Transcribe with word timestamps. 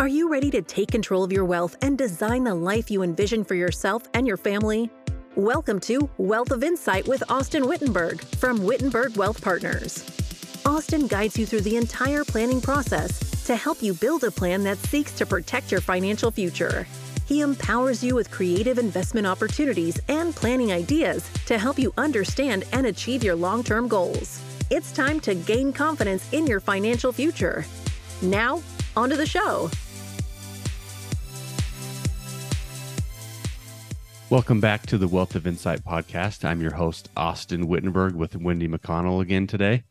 Are 0.00 0.08
you 0.08 0.28
ready 0.28 0.50
to 0.50 0.60
take 0.60 0.90
control 0.90 1.22
of 1.22 1.30
your 1.30 1.44
wealth 1.44 1.76
and 1.80 1.96
design 1.96 2.42
the 2.42 2.54
life 2.54 2.90
you 2.90 3.04
envision 3.04 3.44
for 3.44 3.54
yourself 3.54 4.02
and 4.12 4.26
your 4.26 4.36
family? 4.36 4.90
Welcome 5.36 5.78
to 5.80 6.10
Wealth 6.18 6.50
of 6.50 6.64
Insight 6.64 7.06
with 7.06 7.22
Austyn 7.28 7.62
Whittenburg 7.62 8.20
from 8.38 8.58
Whittenburg 8.58 9.16
Wealth 9.16 9.40
Partners. 9.40 10.02
Austyn 10.64 11.08
guides 11.08 11.38
you 11.38 11.46
through 11.46 11.60
the 11.60 11.76
entire 11.76 12.24
planning 12.24 12.60
process 12.60 13.44
to 13.44 13.54
help 13.54 13.84
you 13.84 13.94
build 13.94 14.24
a 14.24 14.32
plan 14.32 14.64
that 14.64 14.78
seeks 14.78 15.12
to 15.12 15.24
protect 15.24 15.70
your 15.70 15.80
financial 15.80 16.32
future. 16.32 16.88
He 17.26 17.40
empowers 17.40 18.02
you 18.02 18.16
with 18.16 18.32
creative 18.32 18.78
investment 18.78 19.28
opportunities 19.28 20.00
and 20.08 20.34
planning 20.34 20.72
ideas 20.72 21.30
to 21.46 21.56
help 21.56 21.78
you 21.78 21.94
understand 21.96 22.64
and 22.72 22.88
achieve 22.88 23.22
your 23.22 23.36
long 23.36 23.62
term 23.62 23.86
goals. 23.86 24.42
It's 24.70 24.90
time 24.90 25.20
to 25.20 25.36
gain 25.36 25.72
confidence 25.72 26.30
in 26.32 26.48
your 26.48 26.58
financial 26.58 27.12
future. 27.12 27.64
Now, 28.22 28.60
onto 28.96 29.16
the 29.16 29.26
show. 29.26 29.70
Welcome 34.34 34.58
back 34.58 34.84
to 34.86 34.98
the 34.98 35.06
Wealth 35.06 35.36
of 35.36 35.46
Insight 35.46 35.84
podcast. 35.84 36.44
I'm 36.44 36.60
your 36.60 36.74
host, 36.74 37.08
Austyn 37.16 37.66
Whittenburg, 37.68 38.16
with 38.16 38.34
Wendy 38.34 38.66
McConnell 38.66 39.22
again 39.22 39.46
today. 39.46 39.84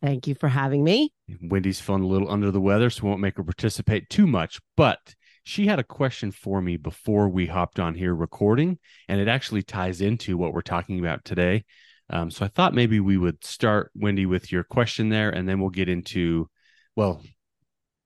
Thank 0.00 0.28
you 0.28 0.36
for 0.36 0.46
having 0.46 0.84
me. 0.84 1.12
Wendy's 1.42 1.80
feeling 1.80 2.04
a 2.04 2.06
little 2.06 2.30
under 2.30 2.52
the 2.52 2.60
weather, 2.60 2.90
so 2.90 3.02
we 3.02 3.08
won't 3.08 3.20
make 3.20 3.36
her 3.38 3.42
participate 3.42 4.08
too 4.08 4.28
much, 4.28 4.60
but 4.76 5.16
she 5.42 5.66
had 5.66 5.80
a 5.80 5.82
question 5.82 6.30
for 6.30 6.62
me 6.62 6.76
before 6.76 7.28
we 7.28 7.46
hopped 7.46 7.80
on 7.80 7.96
here 7.96 8.14
recording, 8.14 8.78
and 9.08 9.20
it 9.20 9.26
actually 9.26 9.64
ties 9.64 10.00
into 10.00 10.38
what 10.38 10.52
we're 10.52 10.60
talking 10.60 11.00
about 11.00 11.24
today. 11.24 11.64
Um, 12.08 12.30
so 12.30 12.44
I 12.44 12.48
thought 12.48 12.74
maybe 12.74 13.00
we 13.00 13.18
would 13.18 13.44
start, 13.44 13.90
Wendy, 13.96 14.26
with 14.26 14.52
your 14.52 14.62
question 14.62 15.08
there, 15.08 15.30
and 15.30 15.48
then 15.48 15.58
we'll 15.58 15.70
get 15.70 15.88
into, 15.88 16.48
well, 16.94 17.20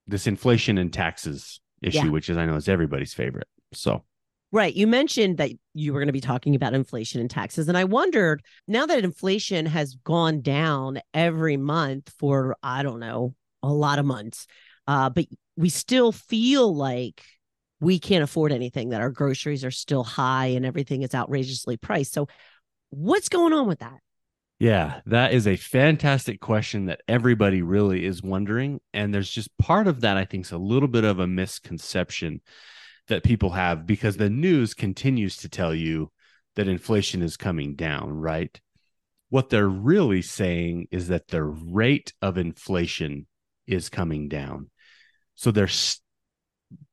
this 0.07 0.27
inflation 0.27 0.79
and 0.79 0.91
taxes 0.91 1.61
issue, 1.83 1.99
Yeah. 1.99 2.09
which 2.09 2.31
is 2.31 2.39
I 2.39 2.47
know 2.47 2.57
is 2.57 2.67
everybody's 2.67 3.13
favorite. 3.13 3.49
So 3.75 4.05
Right. 4.53 4.75
You 4.75 4.87
mentioned 4.87 5.39
that 5.39 5.51
you 5.73 5.95
were 5.95 5.99
going 5.99 6.09
to 6.09 6.13
be 6.13 6.21
talking 6.21 6.55
about 6.55 6.75
inflation 6.75 7.23
and 7.23 7.31
taxes. 7.31 7.69
And 7.69 7.79
I 7.79 7.85
wondered 7.85 8.43
now 8.69 8.85
that 8.85 9.03
inflation 9.03 9.65
has 9.65 9.95
gone 10.05 10.43
down 10.43 11.01
every 11.15 11.57
month 11.57 12.13
for, 12.19 12.55
I 12.63 12.83
don't 12.83 13.01
know, 13.01 13.35
a 13.63 13.73
lot 13.73 13.99
of 13.99 14.05
months, 14.05 14.47
uh, 14.87 15.09
but 15.09 15.25
we 15.57 15.71
still 15.71 16.13
feel 16.13 16.75
like 16.75 17.23
we 17.81 17.99
can't 17.99 18.23
afford 18.23 18.53
anything, 18.53 18.91
that 18.91 19.01
our 19.01 19.11
groceries 19.11 19.65
are 19.65 19.71
still 19.71 20.05
high 20.05 20.49
and 20.49 20.67
everything 20.67 21.03
is 21.03 21.15
outrageously 21.15 21.79
priced. 21.79 22.13
So, 22.13 22.29
what's 22.91 23.31
going 23.31 23.55
on 23.55 23.67
with 23.67 23.81
that? 23.81 24.01
Yeah, 24.59 25.01
that 25.07 25.33
is 25.33 25.49
a 25.49 25.57
fantastic 25.57 26.41
question 26.41 26.87
that 26.87 27.01
everybody 27.09 27.63
really 27.63 28.05
is 28.05 28.23
wondering. 28.23 28.81
And 28.93 29.13
there's 29.13 29.31
just 29.31 29.57
part 29.57 29.89
of 29.89 30.03
that, 30.03 30.17
I 30.17 30.25
think, 30.25 30.45
is 30.45 30.53
a 30.53 30.59
little 30.59 30.89
bit 30.89 31.05
of 31.05 31.19
a 31.19 31.27
misconception 31.27 32.43
that 33.09 33.25
people 33.25 33.51
have 33.51 33.87
because 33.87 34.17
the 34.17 34.31
news 34.31 34.75
continues 34.75 35.37
to 35.39 35.49
tell 35.49 35.75
you 35.75 36.11
that 36.57 36.69
inflation 36.69 37.23
is 37.23 37.37
coming 37.37 37.75
down, 37.75 38.13
right? 38.13 38.61
What 39.31 39.49
they're 39.49 39.69
really 39.69 40.23
saying 40.23 40.89
is 40.91 41.09
that 41.09 41.29
the 41.29 41.43
rate 41.43 42.13
of 42.21 42.39
inflation 42.39 43.27
is 43.67 43.89
coming 43.89 44.29
down. 44.29 44.71
So 45.35 45.51
there's, 45.51 46.01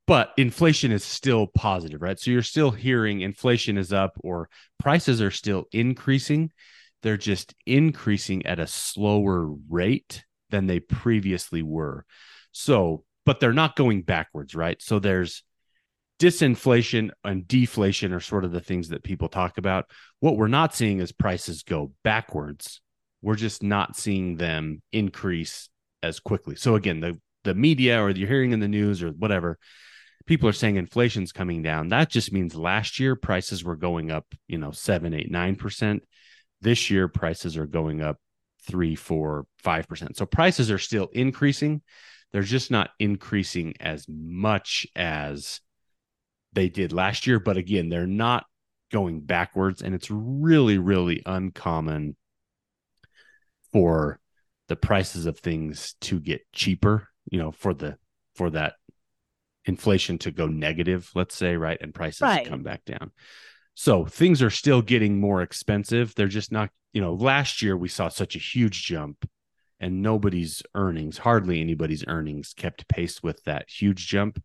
but 0.07 0.31
inflation 0.37 0.91
is 0.91 1.03
still 1.03 1.47
positive, 1.47 2.02
right? 2.02 2.19
So 2.19 2.31
you're 2.31 2.41
still 2.41 2.71
hearing 2.71 3.21
inflation 3.21 3.77
is 3.77 3.91
up 3.91 4.13
or 4.23 4.49
prices 4.80 5.21
are 5.21 5.31
still 5.31 5.65
increasing 5.71 6.52
they're 7.02 7.17
just 7.17 7.53
increasing 7.65 8.45
at 8.45 8.59
a 8.59 8.67
slower 8.67 9.49
rate 9.69 10.25
than 10.49 10.67
they 10.67 10.80
previously 10.80 11.61
were. 11.61 12.05
So, 12.52 13.03
but 13.25 13.39
they're 13.39 13.53
not 13.53 13.75
going 13.75 14.02
backwards, 14.02 14.55
right? 14.55 14.81
So 14.81 14.99
there's 14.99 15.43
disinflation 16.19 17.11
and 17.23 17.47
deflation 17.47 18.13
are 18.13 18.19
sort 18.19 18.45
of 18.45 18.51
the 18.51 18.61
things 18.61 18.89
that 18.89 19.03
people 19.03 19.29
talk 19.29 19.57
about. 19.57 19.85
What 20.19 20.37
we're 20.37 20.47
not 20.47 20.75
seeing 20.75 20.99
is 20.99 21.11
prices 21.11 21.63
go 21.63 21.93
backwards. 22.03 22.81
We're 23.21 23.35
just 23.35 23.63
not 23.63 23.95
seeing 23.95 24.37
them 24.37 24.81
increase 24.91 25.69
as 26.03 26.19
quickly. 26.19 26.55
So 26.55 26.75
again, 26.75 26.99
the 26.99 27.19
the 27.45 27.55
media 27.55 28.02
or 28.02 28.09
you're 28.09 28.27
hearing 28.27 28.52
in 28.52 28.59
the 28.59 28.67
news 28.67 29.02
or 29.02 29.09
whatever, 29.09 29.58
people 30.25 30.49
are 30.49 30.53
saying 30.53 30.75
inflation's 30.75 31.31
coming 31.31 31.63
down. 31.63 31.87
That 31.87 32.09
just 32.09 32.33
means 32.33 32.53
last 32.53 32.99
year 32.99 33.15
prices 33.15 33.63
were 33.63 33.77
going 33.77 34.11
up, 34.11 34.25
you 34.47 34.58
know, 34.58 34.71
seven, 34.71 35.13
eight, 35.13 35.31
nine 35.31 35.55
percent 35.55 36.03
this 36.61 36.89
year 36.89 37.08
prices 37.08 37.58
are 37.58 37.65
going 37.65 38.02
up 38.02 38.17
three, 38.63 38.95
four, 38.95 39.45
five 39.59 39.87
percent. 39.87 40.17
So 40.17 40.25
prices 40.25 40.71
are 40.71 40.77
still 40.77 41.09
increasing. 41.13 41.81
They're 42.31 42.41
just 42.43 42.69
not 42.69 42.91
increasing 42.99 43.73
as 43.79 44.05
much 44.08 44.85
as 44.95 45.61
they 46.54 46.70
did 46.70 46.93
last 46.93 47.27
year. 47.27 47.39
But 47.39 47.58
again, 47.58 47.89
they're 47.89 48.08
not 48.08 48.45
going 48.92 49.21
backwards. 49.21 49.82
And 49.82 49.93
it's 49.93 50.10
really, 50.10 50.77
really 50.77 51.21
uncommon 51.26 52.15
for 53.71 54.20
the 54.67 54.76
prices 54.76 55.26
of 55.26 55.39
things 55.39 55.95
to 56.02 56.20
get 56.20 56.42
cheaper, 56.54 57.08
you 57.32 57.39
know, 57.39 57.52
for 57.52 57.73
the 57.73 57.98
for 58.36 58.49
that 58.52 58.76
inflation 59.65 60.17
to 60.20 60.32
go 60.32 60.48
negative, 60.48 61.11
let's 61.15 61.36
say, 61.36 61.55
right? 61.55 61.77
And 61.82 61.93
prices 61.93 62.21
Right. 62.21 62.43
to 62.43 62.49
come 62.49 62.64
back 62.64 62.86
down. 62.86 63.11
So 63.76 64.05
things 64.05 64.42
are 64.42 64.49
still 64.49 64.82
getting 64.82 65.20
more 65.20 65.42
expensive. 65.42 66.15
They're 66.15 66.27
just 66.27 66.52
not, 66.52 66.70
you 66.93 67.02
know, 67.02 67.14
last 67.14 67.61
year 67.61 67.77
we 67.77 67.88
saw 67.88 68.09
such 68.09 68.36
a 68.36 68.39
huge 68.39 68.86
jump 68.86 69.30
and 69.80 70.02
nobody's 70.02 70.61
earnings, 70.76 71.20
hardly 71.20 71.61
anybody's 71.61 72.04
earnings 72.08 72.54
kept 72.55 72.88
pace 72.88 73.23
with 73.23 73.43
that 73.43 73.70
huge 73.70 74.08
jump. 74.08 74.43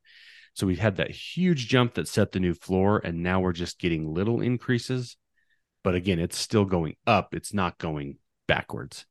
So 0.54 0.66
we 0.66 0.76
had 0.76 0.96
that 0.96 1.10
huge 1.10 1.68
jump 1.68 1.94
that 1.94 2.08
set 2.08 2.32
the 2.32 2.40
new 2.40 2.54
floor 2.54 3.00
and 3.04 3.22
now 3.22 3.40
we're 3.40 3.52
just 3.52 3.78
getting 3.78 4.12
little 4.14 4.40
increases. 4.40 5.16
But 5.82 5.94
again, 5.94 6.18
it's 6.18 6.38
still 6.38 6.64
going 6.64 6.96
up. 7.06 7.34
It's 7.34 7.52
not 7.52 7.78
going 7.78 8.16
backwards. 8.46 9.04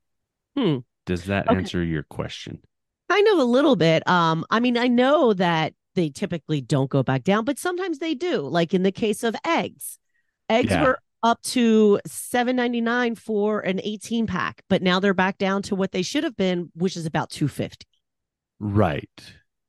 Hmm. 0.58 0.78
Does 1.06 1.26
that 1.26 1.48
Okay. 1.48 1.58
answer 1.58 1.84
your 1.84 2.04
question? 2.04 2.60
Kind 3.10 3.28
of 3.28 3.40
a 3.40 3.44
little 3.44 3.76
bit. 3.76 4.08
Um, 4.08 4.46
I 4.50 4.60
mean, 4.60 4.78
I 4.78 4.88
know 4.88 5.34
that 5.34 5.74
they 5.96 6.10
typically 6.10 6.62
don't 6.62 6.90
go 6.90 7.04
back 7.04 7.24
down, 7.24 7.44
but 7.46 7.60
sometimes 7.60 8.00
they 8.00 8.16
do. 8.16 8.40
Like 8.42 8.74
in 8.74 8.84
the 8.84 8.92
case 8.92 9.22
of 9.24 9.36
eggs, 9.46 10.00
eggs 10.50 10.72
Yeah. 10.72 10.82
were 10.84 11.00
up 11.22 11.42
to 11.42 12.00
seven 12.08 12.56
ninety 12.56 12.82
nine 12.82 13.16
for 13.16 13.60
an 13.60 13.80
eighteen 13.84 14.26
pack, 14.28 14.64
but 14.70 14.82
now 14.82 15.00
they're 15.00 15.14
back 15.14 15.38
down 15.38 15.62
to 15.64 15.76
what 15.76 15.92
they 15.92 16.02
should 16.02 16.24
have 16.24 16.36
been, 16.36 16.72
which 16.74 16.98
is 16.98 17.06
about 17.06 17.30
two 17.30 17.48
fifty. 17.48 17.86
Right. 18.60 19.10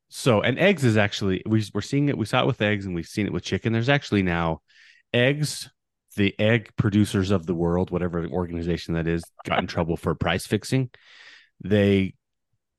So, 0.09 0.43
and 0.43 0.59
eggs 0.59 0.85
is 0.85 0.97
actually 0.97 1.43
we 1.47 1.65
we're 1.75 1.81
seeing 1.81 2.09
it. 2.09 2.19
We 2.19 2.27
saw 2.27 2.43
it 2.43 2.47
with 2.47 2.63
eggs, 2.63 2.87
and 2.87 2.95
we've 2.95 3.07
seen 3.07 3.27
it 3.27 3.33
with 3.33 3.43
chicken. 3.43 3.73
There's 3.73 3.89
actually 3.89 4.23
now 4.23 4.61
eggs. 5.13 5.71
The 6.17 6.35
egg 6.39 6.71
producers 6.77 7.33
of 7.33 7.47
the 7.47 7.55
world, 7.55 7.91
whatever 7.91 8.25
organization 8.27 8.95
that 8.95 9.09
is, 9.09 9.25
got 9.45 9.59
in 9.59 9.67
trouble 9.67 9.97
for 9.97 10.15
price 10.15 10.47
fixing. 10.47 10.91
They, 11.63 12.15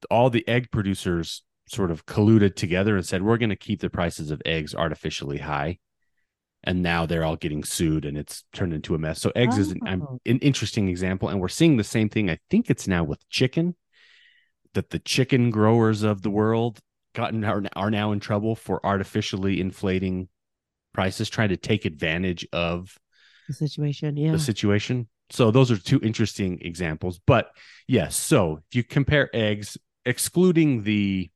all 0.10 0.30
the 0.30 0.48
egg 0.48 0.72
producers, 0.72 1.44
sort 1.68 1.92
of 1.92 2.06
colluded 2.06 2.56
together 2.56 2.96
and 2.96 3.06
said, 3.06 3.22
"We're 3.22 3.38
going 3.38 3.50
to 3.50 3.58
keep 3.58 3.82
the 3.82 3.90
prices 3.90 4.32
of 4.32 4.42
eggs 4.46 4.74
artificially 4.74 5.40
high." 5.40 5.80
And 6.64 6.82
now 6.82 7.06
they're 7.06 7.26
all 7.26 7.36
getting 7.36 7.64
sued, 7.64 8.06
and 8.06 8.18
it's 8.18 8.44
turned 8.54 8.74
into 8.74 8.96
a 8.96 8.98
mess. 8.98 9.20
So, 9.22 9.32
eggs 9.36 9.58
is 9.58 9.72
an, 9.72 10.02
Oh. 10.02 10.20
an 10.26 10.40
interesting 10.40 10.88
example, 10.88 11.28
and 11.30 11.40
we're 11.42 11.48
seeing 11.50 11.76
the 11.78 11.84
same 11.84 12.08
thing. 12.10 12.30
I 12.30 12.40
think 12.50 12.70
it's 12.70 12.88
now 12.88 13.04
with 13.04 13.28
chicken 13.30 13.76
that 14.74 14.90
the 14.92 15.00
chicken 15.00 15.50
growers 15.52 16.04
of 16.04 16.22
the 16.22 16.30
world 16.32 16.80
gotten 17.16 17.44
are, 17.44 17.64
are 17.76 17.90
now 17.92 18.12
in 18.12 18.20
trouble 18.20 18.56
for 18.56 18.86
artificially 18.86 19.60
inflating 19.60 20.28
prices 20.94 21.30
trying 21.30 21.50
to 21.50 21.58
take 21.58 21.86
advantage 21.86 22.48
of 22.54 22.98
The 23.48 23.54
situation, 23.54 24.16
yeah. 24.18 24.32
the 24.32 24.40
situation. 24.40 25.08
So 25.32 25.50
those 25.52 25.72
are 25.72 25.78
two 25.78 26.00
interesting 26.04 26.60
examples 26.62 27.20
but 27.26 27.50
yes 27.88 28.16
so 28.16 28.60
if 28.70 28.76
you 28.76 28.84
compare 28.84 29.28
eggs 29.34 29.76
excluding 30.06 30.84
the 30.84 31.30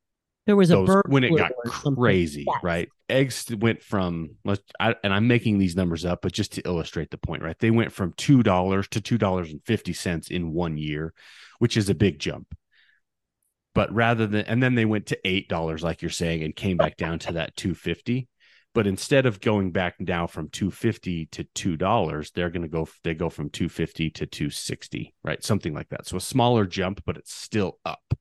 there 0.45 0.55
was 0.55 0.69
a 0.69 0.73
those 0.75 0.87
bird 0.87 1.05
when 1.07 1.23
it 1.23 1.35
got 1.35 1.51
crazy 1.65 2.45
Yes. 2.47 2.63
right? 2.63 2.89
Eggs 3.09 3.47
went 3.57 3.81
from 3.81 4.35
let's 4.45 4.61
I, 4.79 4.95
and 5.03 5.11
i'm 5.11 5.27
making 5.27 5.57
these 5.57 5.75
numbers 5.75 6.05
up 6.05 6.21
but 6.21 6.31
just 6.33 6.53
to 6.53 6.61
illustrate 6.67 7.09
the 7.09 7.17
point 7.17 7.41
right? 7.41 7.57
They 7.57 7.71
went 7.71 7.91
from 7.91 8.13
two 8.15 8.43
dollars 8.43 8.87
to 8.89 9.01
two 9.01 9.17
dollars 9.17 9.49
and 9.51 9.61
fifty 9.65 9.93
cents 9.93 10.29
in 10.29 10.53
one 10.53 10.77
year 10.77 11.13
which 11.57 11.75
is 11.75 11.89
a 11.89 11.95
big 11.95 12.19
jump 12.19 12.55
but 13.75 13.93
rather 13.93 14.27
than 14.27 14.45
and 14.45 14.61
then 14.61 14.75
they 14.75 14.85
went 14.85 15.05
to 15.05 15.19
eight 15.27 15.47
dollars 15.47 15.83
like 15.83 16.01
you're 16.01 16.09
saying 16.09 16.43
and 16.43 16.55
came 16.55 16.77
back 16.77 16.97
down 16.97 17.19
to 17.19 17.33
that 17.33 17.55
250 17.55 18.27
but 18.75 18.85
instead 18.85 19.25
of 19.25 19.41
going 19.41 19.71
back 19.71 19.95
down 20.03 20.27
from 20.27 20.47
250 20.49 21.27
to 21.27 21.43
two 21.55 21.75
dollars 21.77 22.31
they're 22.31 22.49
going 22.49 22.61
to 22.61 22.67
go 22.67 22.87
they 23.03 23.13
go 23.13 23.29
from 23.29 23.49
250 23.49 24.09
to 24.11 24.25
260 24.25 25.13
right 25.23 25.43
something 25.43 25.73
like 25.73 25.89
that 25.89 26.07
so 26.07 26.17
a 26.17 26.21
smaller 26.21 26.65
jump 26.65 27.01
but 27.05 27.17
it's 27.17 27.33
still 27.33 27.79
up 27.85 28.13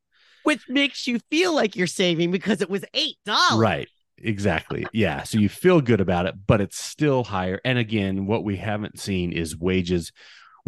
which 0.49 0.67
makes 0.67 1.07
you 1.07 1.19
feel 1.31 1.55
like 1.55 1.77
you're 1.77 1.87
saving 1.87 2.31
because 2.31 2.63
it 2.63 2.71
was 2.71 2.83
eight 2.95 3.17
dollars. 3.27 3.61
Right. 3.61 3.89
Exactly. 4.17 4.87
Yeah. 4.95 5.25
So 5.25 5.39
you 5.39 5.51
feel 5.51 5.83
good 5.83 6.01
about 6.01 6.25
it, 6.25 6.35
but 6.47 6.63
it's 6.63 6.83
still 6.83 7.23
higher. 7.23 7.61
And 7.67 7.79
again, 7.79 8.25
what 8.25 8.45
we 8.45 8.57
haven't 8.57 8.99
seen 8.99 9.33
is 9.33 9.59
wages. 9.59 10.11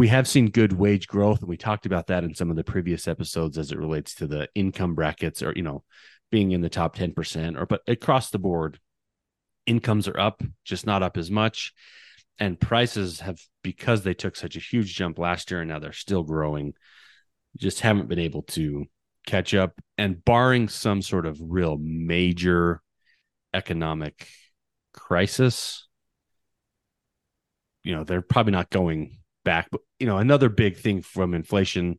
We 0.01 0.09
have 0.09 0.27
seen 0.27 0.47
good 0.47 0.73
wage 0.73 1.07
growth, 1.07 1.41
and 1.41 1.49
we 1.51 1.59
talked 1.59 1.85
about 1.85 2.07
that 2.07 2.25
in 2.25 2.35
some 2.35 2.49
of 2.49 2.57
the 2.57 2.65
previous 2.65 3.07
episodes 3.07 3.59
as 3.59 3.71
it 3.71 3.77
relates 3.77 4.15
to 4.15 4.27
the 4.27 4.49
income 4.55 4.95
brackets 4.95 5.43
or, 5.43 5.53
you 5.55 5.61
know, 5.61 5.85
being 6.31 6.53
in 6.53 6.63
the 6.63 6.71
top 6.71 6.97
10% 6.97 7.61
or, 7.61 7.67
but 7.67 7.83
across 7.87 8.31
the 8.31 8.39
board, 8.39 8.81
incomes 9.67 10.09
are 10.09 10.19
up, 10.19 10.43
just 10.65 10.87
not 10.87 11.03
up 11.03 11.19
as 11.19 11.31
much. 11.31 11.75
And 12.39 12.59
prices 12.59 13.21
have, 13.21 13.39
because 13.63 14.03
they 14.03 14.15
took 14.15 14.37
such 14.37 14.57
a 14.57 14.61
huge 14.61 14.95
jump 14.97 15.19
last 15.19 15.51
year 15.51 15.61
and 15.61 15.69
now 15.69 15.79
they're 15.79 15.93
still 15.93 16.23
growing, 16.23 16.73
just 17.59 17.81
haven't 17.81 18.09
been 18.09 18.19
able 18.19 18.45
to 18.45 18.87
catch 19.27 19.53
up. 19.53 19.75
And 19.99 20.25
barring 20.25 20.71
some 20.71 21.03
sort 21.03 21.27
of 21.27 21.39
real 21.43 21.77
major 21.79 22.81
economic 23.53 24.27
crisis, 24.95 25.87
you 27.83 27.95
know, 27.95 28.05
they're 28.05 28.23
probably 28.23 28.53
not 28.53 28.71
going 28.71 29.19
back. 29.45 29.69
But, 29.71 29.81
you 29.99 30.07
know, 30.07 30.19
another 30.19 30.49
big 30.49 30.77
thing 30.77 31.03
from 31.03 31.35
inflation 31.35 31.99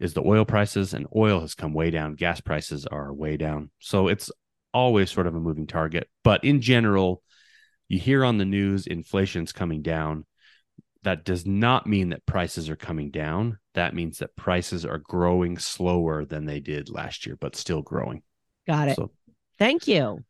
is 0.00 0.14
the 0.14 0.22
oil 0.22 0.44
prices, 0.44 0.94
and 0.94 1.06
oil 1.14 1.40
has 1.40 1.54
come 1.54 1.74
way 1.74 1.90
down. 1.90 2.14
Gas 2.14 2.40
prices 2.40 2.86
are 2.86 3.12
way 3.12 3.36
down. 3.36 3.70
So 3.78 4.08
it's 4.08 4.30
always 4.74 5.10
sort 5.10 5.26
of 5.26 5.34
a 5.34 5.40
moving 5.40 5.66
target. 5.66 6.08
But 6.24 6.44
in 6.44 6.60
general, 6.60 7.22
you 7.88 7.98
hear 7.98 8.24
on 8.24 8.38
the 8.38 8.44
news 8.44 8.86
inflation's 8.86 9.52
coming 9.52 9.82
down. 9.82 10.26
That 11.04 11.24
does 11.24 11.44
not 11.44 11.86
mean 11.86 12.10
that 12.10 12.24
prices 12.26 12.70
are 12.70 12.76
coming 12.76 13.10
down. 13.10 13.58
That 13.74 13.94
means 13.94 14.18
that 14.18 14.36
prices 14.36 14.86
are 14.86 14.98
growing 14.98 15.58
slower 15.58 16.24
than 16.24 16.46
they 16.46 16.60
did 16.60 16.90
last 16.90 17.26
year, 17.26 17.36
but 17.40 17.56
still 17.56 17.82
growing. 17.82 18.22
Got 18.66 18.88
it. 18.88 18.96
So, 18.96 19.10
Thank 19.58 19.86
you. 19.86 20.24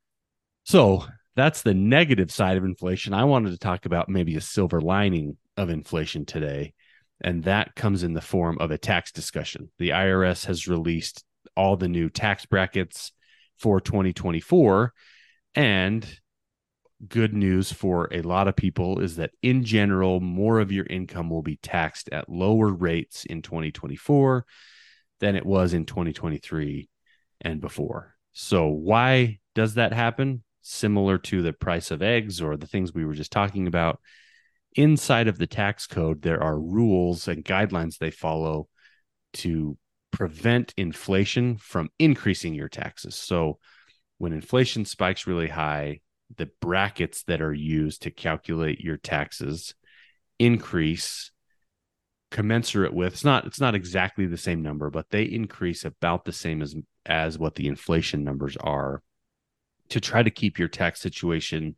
So 0.64 1.04
that's 1.34 1.62
the 1.62 1.74
negative 1.74 2.30
side 2.30 2.56
of 2.56 2.64
inflation. 2.64 3.14
I 3.14 3.24
wanted 3.24 3.50
to 3.50 3.58
talk 3.58 3.86
about 3.86 4.08
maybe 4.08 4.36
a 4.36 4.40
silver 4.40 4.80
lining 4.80 5.36
of 5.56 5.70
inflation 5.70 6.24
today. 6.24 6.74
And 7.20 7.44
that 7.44 7.74
comes 7.74 8.02
in 8.02 8.14
the 8.14 8.20
form 8.20 8.58
of 8.58 8.70
a 8.70 8.78
tax 8.78 9.12
discussion. 9.12 9.70
The 9.78 9.90
IRS 9.90 10.46
has 10.46 10.66
released 10.66 11.24
all 11.56 11.76
the 11.76 11.88
new 11.88 12.08
tax 12.08 12.46
brackets 12.46 13.12
for 13.58 13.80
2024. 13.80 14.92
And 15.54 16.06
good 17.08 17.34
news 17.34 17.72
for 17.72 18.08
a 18.12 18.22
lot 18.22 18.48
of 18.48 18.56
people 18.56 19.00
is 19.00 19.16
that 19.16 19.30
in 19.42 19.64
general, 19.64 20.20
more 20.20 20.60
of 20.60 20.72
your 20.72 20.86
income 20.86 21.30
will 21.30 21.42
be 21.42 21.56
taxed 21.56 22.08
at 22.10 22.28
lower 22.28 22.68
rates 22.68 23.24
in 23.24 23.42
2024 23.42 24.44
than 25.20 25.36
it 25.36 25.46
was 25.46 25.74
in 25.74 25.84
2023 25.84 26.88
and 27.40 27.60
before. 27.60 28.14
So, 28.32 28.68
why 28.68 29.38
does 29.54 29.74
that 29.74 29.92
happen? 29.92 30.42
Similar 30.62 31.18
to 31.18 31.42
the 31.42 31.52
price 31.52 31.90
of 31.90 32.02
eggs 32.02 32.40
or 32.40 32.56
the 32.56 32.66
things 32.66 32.94
we 32.94 33.04
were 33.04 33.14
just 33.14 33.32
talking 33.32 33.66
about. 33.66 34.00
Inside 34.74 35.28
of 35.28 35.38
the 35.38 35.46
tax 35.46 35.86
code, 35.86 36.22
there 36.22 36.42
are 36.42 36.58
rules 36.58 37.28
and 37.28 37.44
guidelines 37.44 37.98
they 37.98 38.10
follow 38.10 38.68
to 39.34 39.76
prevent 40.10 40.72
inflation 40.76 41.56
from 41.58 41.90
increasing 41.98 42.54
your 42.54 42.68
taxes. 42.68 43.14
So 43.14 43.58
when 44.18 44.32
inflation 44.32 44.84
spikes 44.84 45.26
really 45.26 45.48
high, 45.48 46.00
the 46.36 46.50
brackets 46.60 47.24
that 47.24 47.42
are 47.42 47.52
used 47.52 48.02
to 48.02 48.10
calculate 48.10 48.80
your 48.80 48.96
taxes 48.96 49.74
increase 50.38 51.30
commensurate 52.30 52.94
with 52.94 53.12
it's 53.12 53.24
not 53.24 53.46
it's 53.46 53.60
not 53.60 53.74
exactly 53.74 54.24
the 54.24 54.38
same 54.38 54.62
number 54.62 54.88
but 54.88 55.10
they 55.10 55.24
increase 55.24 55.84
about 55.84 56.24
the 56.24 56.32
same 56.32 56.62
as 56.62 56.74
as 57.04 57.38
what 57.38 57.54
the 57.56 57.68
inflation 57.68 58.24
numbers 58.24 58.56
are 58.56 59.02
to 59.90 60.00
try 60.00 60.22
to 60.22 60.30
keep 60.30 60.58
your 60.58 60.68
tax 60.68 60.98
situation 60.98 61.76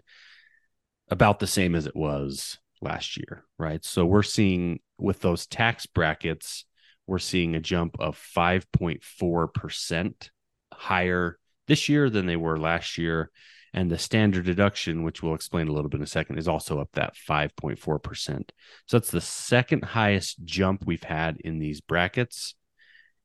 about 1.08 1.40
the 1.40 1.46
same 1.46 1.74
as 1.74 1.86
it 1.86 1.96
was 1.96 2.58
last 2.84 3.16
year 3.16 3.44
right 3.58 3.84
so 3.84 4.06
we're 4.06 4.22
seeing 4.22 4.78
with 4.98 5.20
those 5.20 5.46
tax 5.46 5.86
brackets 5.86 6.64
we're 7.06 7.18
seeing 7.18 7.54
a 7.54 7.60
jump 7.60 7.96
of 8.00 8.18
5.4% 8.36 10.30
higher 10.72 11.38
this 11.66 11.88
year 11.88 12.10
than 12.10 12.26
they 12.26 12.36
were 12.36 12.58
last 12.58 12.98
year. 12.98 13.30
And 13.72 13.90
the 13.90 13.98
standard 13.98 14.44
deduction, 14.44 15.02
which 15.02 15.20
we'll 15.22 15.34
explain 15.34 15.66
a 15.66 15.72
little 15.72 15.90
bit 15.90 15.98
in 15.98 16.04
a 16.04 16.06
second, 16.06 16.38
is 16.38 16.46
also 16.46 16.78
up 16.80 16.90
that 16.92 17.14
5.4%. 17.28 18.50
So 18.86 18.98
that's 18.98 19.10
the 19.10 19.20
second 19.20 19.84
highest 19.84 20.44
jump 20.44 20.84
we've 20.86 21.02
had 21.02 21.38
in 21.40 21.58
these 21.58 21.80
brackets 21.80 22.54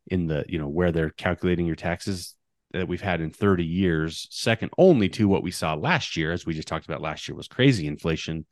in 0.08 0.26
the, 0.26 0.44
you 0.48 0.58
know, 0.58 0.68
where 0.68 0.92
they're 0.92 1.12
calculating 1.12 1.68
your 1.68 1.76
taxes 1.76 2.34
that 2.72 2.88
we've 2.88 3.02
had 3.02 3.22
in 3.22 3.30
30 3.30 3.64
years, 3.64 4.28
second 4.32 4.72
only 4.78 5.10
to 5.10 5.28
what 5.28 5.44
we 5.44 5.52
saw 5.52 5.76
last 5.76 6.18
year, 6.18 6.32
as 6.32 6.48
we 6.48 6.56
just 6.56 6.68
talked 6.68 6.86
about 6.86 7.02
last 7.02 7.28
year 7.28 7.36
was 7.36 7.48
crazy 7.48 7.86
inflation, 7.86 8.48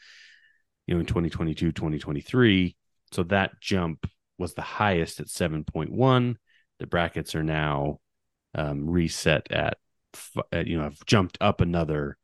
you 0.87 0.95
know, 0.95 1.01
in 1.01 1.05
2022, 1.05 1.71
2023. 1.71 2.75
So 3.11 3.23
that 3.23 3.59
jump 3.61 4.09
was 4.37 4.53
the 4.53 4.61
highest 4.61 5.19
at 5.19 5.27
7.1. 5.27 6.35
The 6.79 6.87
brackets 6.87 7.35
are 7.35 7.43
now 7.43 7.99
um, 8.55 8.89
reset 8.89 9.51
at, 9.51 9.77
at, 10.51 10.67
you 10.67 10.77
know, 10.77 10.83
have 10.83 11.05
jumped 11.05 11.37
up 11.41 11.61
another 11.61 12.17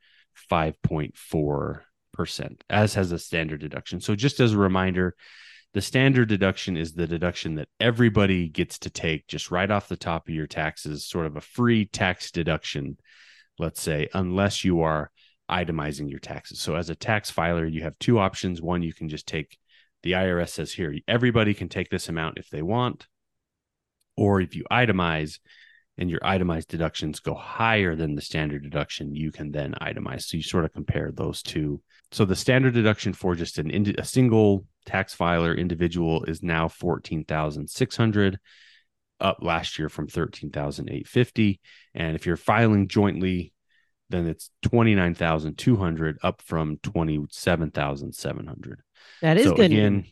5.4%, 0.52 2.62
as 2.70 2.94
has 2.94 3.10
the 3.10 3.20
standard 3.20 3.62
deduction. 3.62 4.02
So, 4.02 4.16
just 4.16 4.40
as 4.40 4.54
a 4.54 4.58
reminder, 4.58 5.16
the 5.74 5.82
standard 5.82 6.30
deduction 6.30 6.78
is 6.78 6.94
the 6.94 7.08
deduction 7.08 7.56
that 7.56 7.70
everybody 7.80 8.48
gets 8.48 8.80
to 8.80 8.90
take 8.90 9.28
just 9.28 9.50
right 9.50 9.70
off 9.70 9.88
the 9.88 9.98
top 9.98 10.28
of 10.28 10.36
your 10.36 10.48
taxes, 10.48 11.08
sort 11.08 11.26
of 11.26 11.36
a 11.36 11.42
free 11.42 11.86
tax 11.86 12.32
deduction, 12.32 12.98
let's 13.58 13.82
say, 13.82 14.08
unless 14.14 14.64
you 14.64 14.82
are 14.82 15.12
itemizing 15.50 16.10
your 16.10 16.20
taxes. 16.20 16.60
So, 16.60 16.76
as 16.76 16.90
a 16.90 16.96
tax 16.96 17.30
filer, 17.30 17.66
you 17.66 17.84
have 17.84 17.98
two 18.00 18.20
options. 18.20 18.62
One, 18.62 18.84
you 18.84 18.94
can 18.94 19.10
just 19.10 19.28
take 19.28 19.58
the 20.04 20.12
IRS 20.12 20.50
says 20.50 20.74
here, 20.74 20.94
everybody 21.08 21.54
can 21.54 21.70
take 21.70 21.90
this 21.90 22.10
amount 22.10 22.38
if 22.38 22.50
they 22.50 22.62
want. 22.62 23.08
Or 24.16 24.42
if 24.42 24.56
you 24.56 24.66
itemize 24.70 25.40
and 25.98 26.10
your 26.10 26.20
itemized 26.24 26.68
deductions 26.68 27.20
go 27.20 27.34
higher 27.34 27.96
than 27.96 28.16
the 28.16 28.22
standard 28.22 28.64
deduction, 28.64 29.16
you 29.16 29.32
can 29.32 29.52
then 29.52 29.76
itemize. 29.82 30.24
So 30.24 30.38
you 30.38 30.44
sort 30.44 30.66
of 30.66 30.74
compare 30.74 31.12
those 31.12 31.42
two. 31.42 31.82
So 32.12 32.26
the 32.26 32.36
standard 32.36 32.74
deduction 32.74 33.14
for 33.14 33.34
just 33.34 33.58
an 33.58 33.70
indi- 33.70 33.96
a 33.98 34.04
single 34.04 34.66
tax 34.86 35.14
filer 35.14 35.54
individual 35.54 36.26
is 36.26 36.44
now 36.44 36.68
14,600 36.68 38.40
up 39.20 39.38
last 39.42 39.80
year 39.80 39.88
from 39.88 40.08
13,850 40.08 41.62
and 41.94 42.16
if 42.16 42.26
you're 42.26 42.36
filing 42.36 42.90
jointly 42.90 43.53
then 44.10 44.28
it's 44.28 44.50
29,200 44.64 46.20
up 46.24 46.42
from 46.42 46.78
27,700. 46.84 48.82
That 49.22 49.38
is 49.38 49.46
so 49.46 49.56
good. 49.56 49.72
Again, 49.72 50.06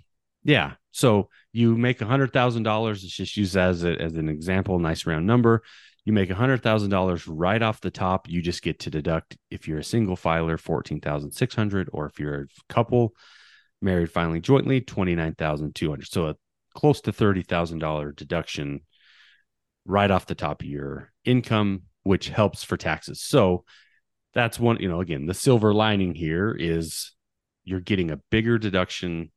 yeah. 0.43 0.73
So 0.91 1.29
you 1.53 1.77
make 1.77 2.01
a 2.01 2.05
hundred 2.05 2.33
thousand 2.33 2.63
dollars. 2.63 3.03
It's 3.03 3.13
just 3.13 3.37
used 3.37 3.55
as 3.55 3.83
a, 3.83 3.99
as 4.01 4.13
an 4.15 4.29
example, 4.29 4.79
nice 4.79 5.05
round 5.05 5.27
number. 5.27 5.63
You 6.03 6.13
make 6.13 6.29
a 6.29 6.35
hundred 6.35 6.63
thousand 6.63 6.89
dollars 6.89 7.27
right 7.27 7.61
off 7.61 7.81
the 7.81 7.91
top. 7.91 8.27
You 8.27 8.41
just 8.41 8.63
get 8.63 8.79
to 8.79 8.89
deduct 8.89 9.37
if 9.49 9.67
you're 9.67 9.79
a 9.79 9.83
single 9.83 10.15
filer, 10.15 10.57
fourteen 10.57 10.99
thousand 10.99 11.31
six 11.31 11.53
hundred, 11.55 11.89
or 11.93 12.05
if 12.07 12.19
you're 12.19 12.41
a 12.41 12.73
couple 12.73 13.13
married 13.81 14.11
filing 14.11 14.41
jointly, 14.41 14.81
twenty 14.81 15.15
nine 15.15 15.35
thousand 15.35 15.75
two 15.75 15.89
hundred. 15.89 16.07
So 16.07 16.27
a 16.27 16.35
close 16.73 17.01
to 17.01 17.11
thirty 17.11 17.43
thousand 17.43 17.79
dollar 17.79 18.11
deduction 18.11 18.81
right 19.85 20.11
off 20.11 20.25
the 20.25 20.35
top 20.35 20.61
of 20.61 20.67
your 20.67 21.11
income, 21.25 21.83
which 22.03 22.29
helps 22.29 22.63
for 22.63 22.77
taxes. 22.77 23.21
So 23.21 23.63
that's 24.33 24.59
one, 24.59 24.77
you 24.79 24.89
know, 24.89 25.01
again, 25.01 25.25
the 25.25 25.33
silver 25.33 25.73
lining 25.73 26.15
here 26.15 26.55
is 26.57 27.13
you're 27.63 27.79
getting 27.79 28.11
a 28.11 28.19
bigger 28.29 28.57
deduction 28.57 29.31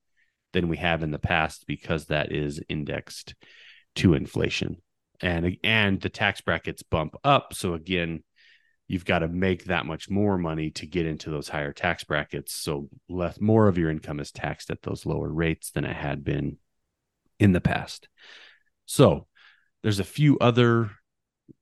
than 0.52 0.68
we 0.68 0.76
have 0.76 1.02
in 1.02 1.11
the 1.11 1.18
past 1.18 1.64
because 1.66 2.06
that 2.06 2.33
is 2.33 2.61
indexed 2.68 3.35
to 3.97 4.14
inflation. 4.14 4.76
And 5.21 5.56
and 5.62 6.00
the 6.00 6.09
tax 6.09 6.40
brackets 6.40 6.83
bump 6.83 7.14
up, 7.23 7.54
so 7.54 7.75
again, 7.75 8.23
you've 8.88 9.04
got 9.04 9.21
to 9.21 9.28
make 9.28 9.64
that 9.64 9.87
much 9.87 10.11
more 10.11 10.37
money 10.37 10.71
to 10.71 10.87
get 10.87 11.06
into 11.06 11.30
those 11.30 11.49
higher 11.49 11.73
tax 11.73 12.04
brackets. 12.04 12.54
So 12.54 12.88
less 13.09 13.40
more 13.40 13.68
of 13.68 13.78
your 13.78 13.90
income 13.90 14.21
is 14.21 14.30
taxed 14.30 14.71
at 14.71 14.83
those 14.83 15.06
lower 15.06 15.28
rates 15.28 15.71
than 15.71 15.85
it 15.85 15.97
had 15.97 16.25
been 16.25 16.59
in 17.38 17.52
the 17.52 17.61
past. 17.61 18.09
So 18.87 19.26
there's 19.83 20.00
a 20.00 20.04
few 20.04 20.38
other 20.38 20.90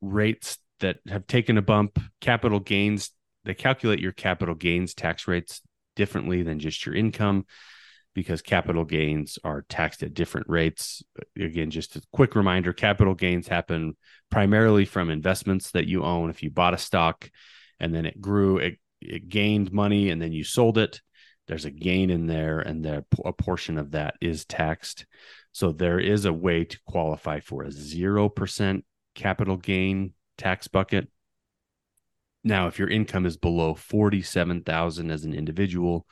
rates 0.00 0.59
that 0.82 0.98
have 1.08 1.26
taken 1.26 1.58
a 1.58 1.62
bump. 1.62 1.98
Capital 2.20 2.60
gains, 2.60 3.10
they 3.44 3.54
calculate 3.54 3.98
your 3.98 4.12
capital 4.12 4.54
gains 4.54 4.94
tax 4.94 5.26
rates 5.26 5.62
differently 5.96 6.42
than 6.42 6.58
just 6.58 6.86
your 6.86 6.94
income 6.94 7.46
because 8.14 8.42
capital 8.42 8.84
gains 8.84 9.38
are 9.42 9.64
taxed 9.68 10.02
at 10.02 10.14
different 10.14 10.46
rates. 10.48 11.02
Again, 11.38 11.70
just 11.70 11.96
a 11.96 12.02
quick 12.12 12.34
reminder 12.34 12.72
capital 12.72 13.14
gains 13.14 13.48
happen 13.48 13.96
primarily 14.30 14.84
from 14.84 15.10
investments 15.10 15.70
that 15.70 15.86
you 15.86 16.04
own. 16.04 16.30
If 16.30 16.42
you 16.42 16.50
bought 16.50 16.74
a 16.74 16.78
stock 16.78 17.30
and 17.80 17.94
then 17.94 18.04
it 18.04 18.20
grew, 18.20 18.58
it, 18.58 18.78
it 19.00 19.28
gained 19.28 19.72
money, 19.72 20.10
and 20.10 20.20
then 20.20 20.32
you 20.32 20.44
sold 20.44 20.78
it, 20.78 21.00
there's 21.48 21.64
a 21.64 21.70
gain 21.70 22.10
in 22.10 22.26
there, 22.26 22.60
and 22.60 22.84
the, 22.84 23.04
a 23.24 23.32
portion 23.32 23.78
of 23.78 23.92
that 23.92 24.14
is 24.20 24.44
taxed. 24.44 25.06
So 25.52 25.72
there 25.72 25.98
is 25.98 26.24
a 26.24 26.32
way 26.32 26.64
to 26.64 26.78
qualify 26.86 27.40
for 27.40 27.64
a 27.64 27.68
0% 27.68 28.82
capital 29.14 29.56
gain 29.56 30.14
tax 30.38 30.68
bucket. 30.68 31.08
Now, 32.44 32.66
if 32.66 32.78
your 32.78 32.88
income 32.88 33.26
is 33.26 33.36
below 33.36 33.74
47,000 33.74 35.10
as 35.10 35.24
an 35.24 35.32
individual 35.32 36.06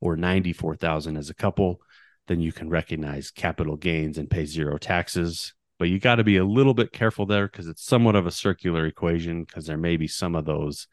or 0.00 0.16
94,000 0.16 1.16
as 1.16 1.30
a 1.30 1.34
couple, 1.34 1.80
then 2.28 2.40
you 2.40 2.52
can 2.52 2.68
recognize 2.68 3.30
capital 3.30 3.76
gains 3.76 4.18
and 4.18 4.30
pay 4.30 4.46
zero 4.46 4.78
taxes. 4.78 5.54
But 5.78 5.88
you 5.88 5.98
got 5.98 6.16
to 6.16 6.24
be 6.24 6.36
a 6.36 6.44
little 6.44 6.74
bit 6.74 6.92
careful 6.92 7.26
there 7.26 7.46
because 7.46 7.66
it's 7.66 7.84
somewhat 7.84 8.16
of 8.16 8.26
a 8.26 8.30
circular 8.30 8.86
equation 8.86 9.44
because 9.44 9.66
there 9.66 9.76
may 9.76 9.96
be 9.96 10.08
some 10.08 10.34
of 10.34 10.44
those 10.44 10.86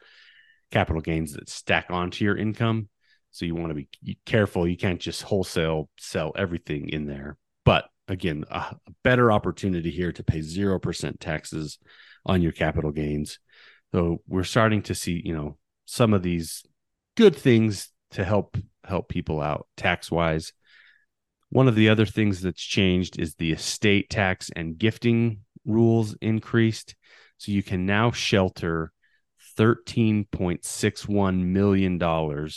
capital 0.70 1.00
gains 1.00 1.32
that 1.32 1.48
stack 1.48 1.86
onto 1.90 2.24
your 2.24 2.36
income. 2.36 2.88
So 3.30 3.46
you 3.46 3.54
want 3.54 3.70
to 3.70 3.74
be 3.74 4.18
careful. 4.26 4.68
You 4.68 4.76
can't 4.76 5.00
just 5.00 5.22
wholesale 5.22 5.88
sell 5.96 6.32
everything 6.36 6.88
in 6.88 7.06
there. 7.06 7.36
But 7.64 7.86
again, 8.06 8.44
a 8.50 8.76
better 9.02 9.32
opportunity 9.32 9.90
here 9.90 10.12
to 10.12 10.22
pay 10.22 10.40
0% 10.40 11.18
taxes 11.18 11.78
on 12.26 12.42
your 12.42 12.52
capital 12.52 12.90
gains. 12.90 13.38
So 13.92 14.22
we're 14.26 14.44
starting 14.44 14.82
to 14.82 14.94
see, 14.94 15.22
you 15.24 15.34
know, 15.34 15.56
some 15.84 16.14
of 16.14 16.22
these 16.22 16.64
good 17.16 17.36
things 17.36 17.90
to 18.12 18.24
help 18.24 18.56
help 18.84 19.08
people 19.08 19.40
out 19.40 19.66
tax 19.76 20.10
wise. 20.10 20.52
One 21.50 21.68
of 21.68 21.74
the 21.74 21.88
other 21.88 22.06
things 22.06 22.40
that's 22.40 22.62
changed 22.62 23.18
is 23.18 23.34
the 23.34 23.52
estate 23.52 24.10
tax 24.10 24.50
and 24.54 24.76
gifting 24.76 25.40
rules 25.64 26.16
increased. 26.20 26.94
So 27.38 27.52
you 27.52 27.62
can 27.62 27.86
now 27.86 28.10
shelter 28.10 28.92
$13.61 29.56 31.44
million 31.44 32.48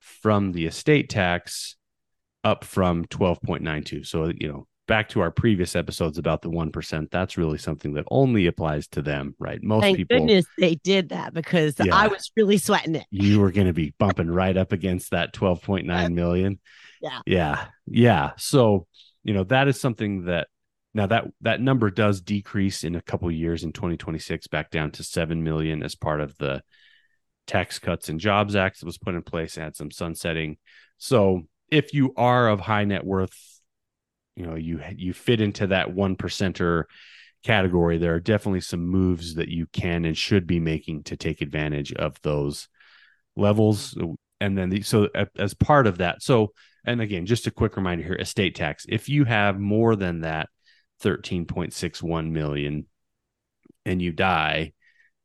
from 0.00 0.52
the 0.52 0.66
estate 0.66 1.08
tax 1.08 1.76
up 2.44 2.64
from 2.64 3.04
12.92. 3.06 4.06
So, 4.06 4.32
you 4.36 4.48
know, 4.48 4.66
back 4.86 5.08
to 5.10 5.20
our 5.20 5.30
previous 5.30 5.74
episodes 5.74 6.18
about 6.18 6.42
the 6.42 6.50
1%, 6.50 7.10
that's 7.10 7.36
really 7.36 7.58
something 7.58 7.94
that 7.94 8.04
only 8.10 8.46
applies 8.46 8.86
to 8.88 9.02
them, 9.02 9.34
right? 9.38 9.62
Most 9.62 9.82
Thank 9.82 9.96
people. 9.96 10.18
goodness 10.18 10.46
they 10.58 10.76
did 10.76 11.08
that 11.08 11.34
because 11.34 11.74
Yeah. 11.82 11.94
I 11.94 12.06
was 12.08 12.30
really 12.36 12.58
sweating 12.58 12.94
it. 12.94 13.04
You 13.10 13.40
were 13.40 13.50
going 13.50 13.66
to 13.66 13.72
be 13.72 13.94
bumping 13.98 14.30
right 14.30 14.56
up 14.56 14.72
against 14.72 15.10
that 15.10 15.34
12.9 15.34 16.12
million. 16.14 16.58
Yeah. 17.02 17.20
Yeah. 17.26 17.66
Yeah. 17.86 18.30
So, 18.36 18.86
you 19.24 19.34
know, 19.34 19.44
that 19.44 19.68
is 19.68 19.80
something 19.80 20.26
that 20.26 20.48
now 20.94 21.06
that 21.08 21.24
that 21.42 21.60
number 21.60 21.90
does 21.90 22.20
decrease 22.20 22.82
in 22.84 22.94
a 22.94 23.02
couple 23.02 23.30
years 23.30 23.64
in 23.64 23.72
2026 23.72 24.46
back 24.46 24.70
down 24.70 24.92
to 24.92 25.02
7 25.04 25.42
million 25.42 25.82
as 25.82 25.94
part 25.94 26.20
of 26.20 26.38
the 26.38 26.62
Tax 27.46 27.78
Cuts 27.78 28.08
and 28.08 28.18
Jobs 28.18 28.56
Act 28.56 28.80
that 28.80 28.86
was 28.86 28.98
put 28.98 29.14
in 29.14 29.22
place, 29.22 29.56
and 29.56 29.64
had 29.64 29.76
some 29.76 29.90
sunsetting. 29.90 30.56
So, 30.98 31.42
if 31.70 31.92
you 31.92 32.12
are 32.16 32.48
of 32.48 32.60
high 32.60 32.84
net 32.84 33.04
worth, 33.04 33.55
you 34.36 34.46
know, 34.46 34.54
you 34.54 34.80
you 34.96 35.12
fit 35.12 35.40
into 35.40 35.68
that 35.68 35.92
one 35.92 36.16
percenter 36.16 36.84
category, 37.42 37.98
there 37.98 38.14
are 38.14 38.20
definitely 38.20 38.60
some 38.60 38.86
moves 38.86 39.34
that 39.34 39.48
you 39.48 39.66
can 39.72 40.04
and 40.04 40.16
should 40.16 40.46
be 40.46 40.60
making 40.60 41.04
to 41.04 41.16
take 41.16 41.40
advantage 41.40 41.92
of 41.92 42.20
those 42.22 42.68
levels. 43.36 43.96
And 44.40 44.58
then 44.58 44.68
the, 44.68 44.82
so 44.82 45.08
as 45.38 45.54
part 45.54 45.86
of 45.86 45.98
that, 45.98 46.22
so 46.22 46.52
and 46.84 47.00
again, 47.00 47.26
just 47.26 47.46
a 47.46 47.50
quick 47.50 47.76
reminder 47.76 48.04
here: 48.04 48.14
estate 48.14 48.54
tax. 48.54 48.84
If 48.88 49.08
you 49.08 49.24
have 49.24 49.58
more 49.58 49.96
than 49.96 50.20
that 50.20 50.48
thirteen 51.00 51.46
point 51.46 51.72
six 51.72 52.02
one 52.02 52.32
million, 52.32 52.86
and 53.84 54.02
you 54.02 54.12
die, 54.12 54.72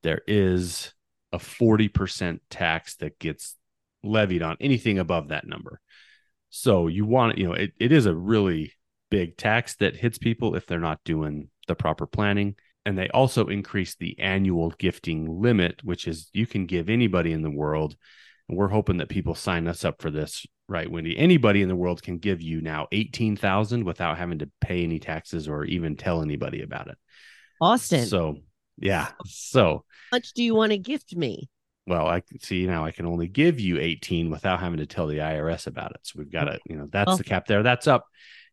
there 0.03 0.21
is 0.27 0.93
a 1.33 1.39
forty 1.39 1.89
percent 1.89 2.41
tax 2.49 2.95
that 2.97 3.19
gets 3.19 3.55
levied 4.03 4.41
on 4.41 4.57
anything 4.59 4.97
above 4.97 5.27
that 5.27 5.45
number. 5.45 5.79
So 6.49 6.87
you 6.87 7.05
want 7.05 7.37
you 7.37 7.47
know 7.47 7.53
it, 7.53 7.73
it 7.79 7.91
is 7.91 8.05
a 8.05 8.15
really 8.15 8.73
big 9.11 9.37
tax 9.37 9.75
that 9.75 9.95
hits 9.95 10.17
people 10.17 10.55
if 10.55 10.65
they're 10.65 10.79
not 10.79 11.03
doing 11.05 11.49
the 11.67 11.75
proper 11.75 12.07
planning. 12.07 12.55
And 12.83 12.97
they 12.97 13.09
also 13.09 13.45
increase 13.45 13.93
the 13.93 14.17
annual 14.19 14.71
gifting 14.71 15.41
limit, 15.41 15.83
which 15.83 16.07
is 16.07 16.29
you 16.33 16.47
can 16.47 16.65
give 16.65 16.89
anybody 16.89 17.31
in 17.31 17.43
the 17.43 17.51
world. 17.51 17.95
And 18.49 18.57
we're 18.57 18.69
hoping 18.69 18.97
that 18.97 19.09
people 19.09 19.35
sign 19.35 19.67
us 19.67 19.85
up 19.85 20.01
for 20.01 20.09
this, 20.09 20.47
right, 20.67 20.89
Wendy? 20.89 21.15
Anybody 21.15 21.61
in 21.61 21.67
the 21.67 21.75
world 21.75 22.01
can 22.01 22.17
give 22.17 22.41
you 22.41 22.59
now 22.61 22.87
18,000 22.91 23.83
without 23.83 24.17
having 24.17 24.39
to 24.39 24.49
pay 24.61 24.83
any 24.83 24.97
taxes 24.97 25.47
or 25.47 25.63
even 25.65 25.95
tell 25.95 26.23
anybody 26.23 26.63
about 26.63 26.87
it. 26.87 26.97
Austyn, 27.61 28.07
So, 28.07 28.37
yeah. 28.79 29.09
So, 29.27 29.85
how 30.09 30.17
much 30.17 30.33
do 30.33 30.43
you 30.43 30.55
want 30.55 30.71
to 30.71 30.79
gift 30.79 31.15
me? 31.15 31.49
well, 31.87 32.07
I 32.07 32.21
see 32.41 32.65
now 32.67 32.85
I 32.85 32.91
can 32.91 33.05
only 33.05 33.27
give 33.27 33.59
you 33.59 33.79
18 33.79 34.29
without 34.29 34.59
having 34.59 34.77
to 34.77 34.85
tell 34.85 35.07
the 35.07 35.17
IRS 35.17 35.67
about 35.67 35.91
it. 35.91 35.99
So 36.03 36.19
we've 36.19 36.31
got 36.31 36.45
to, 36.45 36.59
you 36.65 36.77
know, 36.77 36.87
that's 36.91 37.17
the 37.17 37.23
cap 37.23 37.47
there. 37.47 37.63
That's 37.63 37.87
up 37.87 38.05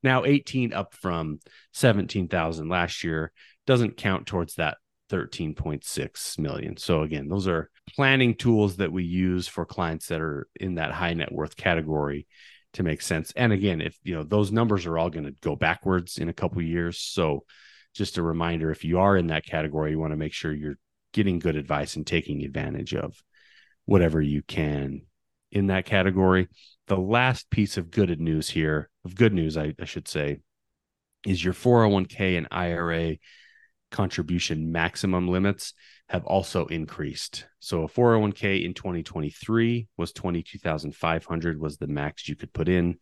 now 0.02 0.24
18 0.24 0.72
up 0.72 0.94
from 0.94 1.40
17,000 1.72 2.68
last 2.68 3.04
year. 3.04 3.32
Doesn't 3.66 3.96
count 3.96 4.26
towards 4.26 4.54
that 4.54 4.78
13.6 5.10 6.38
million. 6.38 6.76
So 6.76 7.02
again, 7.02 7.28
those 7.28 7.48
are 7.48 7.70
planning 7.94 8.34
tools 8.34 8.76
that 8.76 8.92
we 8.92 9.04
use 9.04 9.48
for 9.48 9.64
clients 9.64 10.08
that 10.08 10.20
are 10.20 10.46
in 10.58 10.76
that 10.76 10.92
high 10.92 11.14
net 11.14 11.32
worth 11.32 11.56
category 11.56 12.26
to 12.74 12.82
make 12.82 13.02
sense. 13.02 13.32
And 13.34 13.52
again, 13.52 13.80
if 13.80 13.98
you 14.04 14.14
know 14.14 14.22
those 14.22 14.52
numbers 14.52 14.86
are 14.86 14.98
all 14.98 15.10
going 15.10 15.24
to 15.24 15.34
go 15.40 15.56
backwards 15.56 16.18
in 16.18 16.28
a 16.28 16.34
couple 16.34 16.60
years, 16.62 16.98
so 17.00 17.44
just 17.94 18.18
a 18.18 18.22
reminder 18.22 18.70
if 18.70 18.84
you 18.84 19.00
are 19.00 19.16
in 19.16 19.28
that 19.28 19.46
category, 19.46 19.92
you 19.92 19.98
want 19.98 20.12
to 20.12 20.18
make 20.18 20.34
sure 20.34 20.52
you're 20.52 20.78
getting 21.12 21.38
good 21.38 21.56
advice 21.56 21.96
and 21.96 22.06
taking 22.06 22.44
advantage 22.44 22.94
of 22.94 23.20
whatever 23.86 24.20
you 24.20 24.42
can 24.42 25.02
in 25.50 25.68
that 25.68 25.86
category. 25.86 26.48
The 26.86 26.96
last 26.96 27.50
piece 27.50 27.76
of 27.76 27.90
good 27.90 28.20
news 28.20 28.48
here, 28.48 28.90
of 29.04 29.14
good 29.14 29.32
news, 29.32 29.56
I, 29.56 29.74
I 29.80 29.84
should 29.84 30.08
say, 30.08 30.40
is 31.26 31.42
your 31.44 31.54
401k 31.54 32.38
and 32.38 32.48
IRA 32.50 33.16
contribution 33.90 34.70
maximum 34.70 35.28
limits 35.28 35.74
have 36.08 36.24
also 36.24 36.66
increased. 36.66 37.46
So 37.60 37.82
a 37.82 37.88
401k 37.88 38.64
in 38.64 38.74
2023 38.74 39.88
was 39.96 40.12
22,500 40.12 41.60
was 41.60 41.76
the 41.76 41.86
max 41.86 42.28
you 42.28 42.36
could 42.36 42.52
put 42.52 42.68
in. 42.68 42.98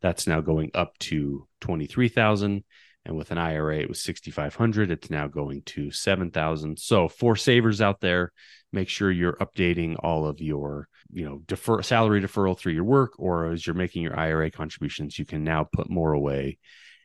That's 0.00 0.26
now 0.26 0.40
going 0.40 0.70
up 0.74 0.96
to 1.00 1.46
23,000 1.60 2.64
and 3.04 3.16
with 3.16 3.30
an 3.30 3.38
IRA 3.38 3.78
it 3.78 3.88
was 3.88 4.02
6,500. 4.02 4.90
It's 4.90 5.10
now 5.10 5.26
going 5.28 5.62
to 5.62 5.90
7,000. 5.90 6.78
So 6.78 7.08
for 7.08 7.36
savers 7.36 7.80
out 7.80 8.00
there, 8.00 8.32
make 8.72 8.88
sure 8.88 9.10
you're 9.10 9.36
updating 9.36 9.96
all 9.98 10.26
of 10.26 10.40
your, 10.40 10.88
you 11.12 11.24
know, 11.24 11.42
defer 11.46 11.82
salary 11.82 12.20
deferral 12.20 12.58
through 12.58 12.72
your 12.72 12.84
work 12.84 13.14
or 13.18 13.52
as 13.52 13.66
you're 13.66 13.74
making 13.74 14.02
your 14.02 14.18
IRA 14.18 14.50
contributions, 14.50 15.18
you 15.18 15.24
can 15.24 15.44
now 15.44 15.64
put 15.64 15.90
more 15.90 16.12
away. 16.12 16.58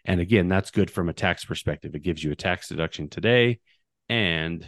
And 0.05 0.21
again, 0.21 0.47
that's 0.47 0.71
good 0.71 0.91
from 0.91 1.09
a 1.09 1.13
tax 1.13 1.45
perspective. 1.45 1.95
It 1.95 2.03
gives 2.03 2.24
you 2.24 2.31
a 2.31 2.35
tax 2.35 2.69
deduction 2.69 3.09
today 3.09 3.59
and 4.09 4.65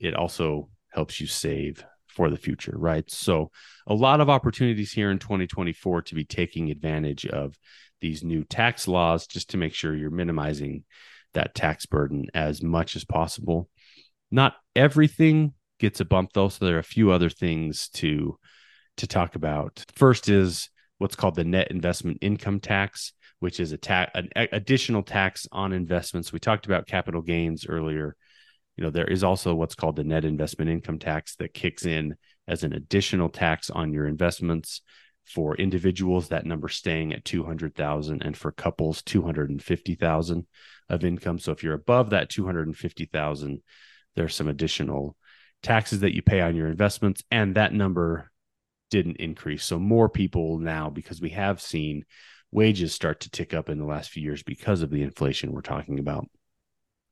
it 0.00 0.14
also 0.14 0.70
helps 0.90 1.20
you 1.20 1.26
save 1.26 1.84
for 2.08 2.30
the 2.30 2.36
future, 2.36 2.74
right? 2.76 3.08
So, 3.10 3.50
a 3.86 3.94
lot 3.94 4.20
of 4.20 4.30
opportunities 4.30 4.92
here 4.92 5.10
in 5.10 5.18
2024 5.18 6.02
to 6.02 6.14
be 6.14 6.24
taking 6.24 6.70
advantage 6.70 7.26
of 7.26 7.56
these 8.00 8.24
new 8.24 8.44
tax 8.44 8.88
laws 8.88 9.26
just 9.26 9.50
to 9.50 9.56
make 9.56 9.74
sure 9.74 9.94
you're 9.94 10.10
minimizing 10.10 10.84
that 11.34 11.54
tax 11.54 11.86
burden 11.86 12.26
as 12.34 12.62
much 12.62 12.96
as 12.96 13.04
possible. 13.04 13.68
Not 14.30 14.54
everything 14.74 15.54
gets 15.78 16.00
a 16.00 16.04
bump 16.04 16.32
though, 16.32 16.48
so 16.48 16.64
there 16.64 16.76
are 16.76 16.80
a 16.80 16.84
few 16.84 17.10
other 17.10 17.30
things 17.30 17.88
to 17.90 18.38
to 18.98 19.06
talk 19.06 19.34
about. 19.34 19.84
First 19.94 20.28
is 20.28 20.70
what's 20.98 21.16
called 21.16 21.36
the 21.36 21.44
net 21.44 21.70
investment 21.70 22.18
income 22.20 22.60
tax, 22.60 23.12
which 23.40 23.60
is 23.60 23.72
a 23.72 23.78
tax 23.78 24.10
an 24.14 24.28
additional 24.52 25.02
tax 25.02 25.46
on 25.52 25.72
investments. 25.72 26.32
We 26.32 26.38
talked 26.38 26.66
about 26.66 26.86
capital 26.86 27.22
gains 27.22 27.66
earlier. 27.66 28.16
You 28.76 28.84
know, 28.84 28.90
there 28.90 29.06
is 29.06 29.24
also 29.24 29.54
what's 29.54 29.74
called 29.74 29.96
the 29.96 30.04
net 30.04 30.24
investment 30.24 30.70
income 30.70 30.98
tax 30.98 31.36
that 31.36 31.54
kicks 31.54 31.84
in 31.84 32.16
as 32.46 32.62
an 32.62 32.72
additional 32.72 33.28
tax 33.28 33.70
on 33.70 33.92
your 33.92 34.06
investments 34.06 34.82
for 35.26 35.54
individuals 35.56 36.28
that 36.28 36.46
number 36.46 36.68
staying 36.68 37.12
at 37.12 37.24
200,000 37.24 38.22
and 38.22 38.36
for 38.36 38.50
couples 38.50 39.02
250,000 39.02 40.46
of 40.88 41.04
income. 41.04 41.38
So 41.38 41.52
if 41.52 41.62
you're 41.62 41.74
above 41.74 42.10
that 42.10 42.30
250,000, 42.30 43.62
there's 44.16 44.34
some 44.34 44.48
additional 44.48 45.16
taxes 45.62 46.00
that 46.00 46.14
you 46.14 46.22
pay 46.22 46.40
on 46.40 46.56
your 46.56 46.68
investments 46.68 47.22
and 47.30 47.56
that 47.56 47.74
number 47.74 48.30
didn't 48.90 49.16
increase. 49.16 49.64
So 49.64 49.78
more 49.78 50.08
people 50.08 50.58
now 50.58 50.90
because 50.90 51.20
we 51.20 51.30
have 51.30 51.60
seen 51.60 52.04
wages 52.50 52.94
start 52.94 53.20
to 53.20 53.30
tick 53.30 53.52
up 53.52 53.68
in 53.68 53.78
the 53.78 53.84
last 53.84 54.10
few 54.10 54.22
years 54.22 54.42
because 54.42 54.82
of 54.82 54.90
the 54.90 55.02
inflation 55.02 55.52
we're 55.52 55.60
talking 55.60 55.98
about. 55.98 56.28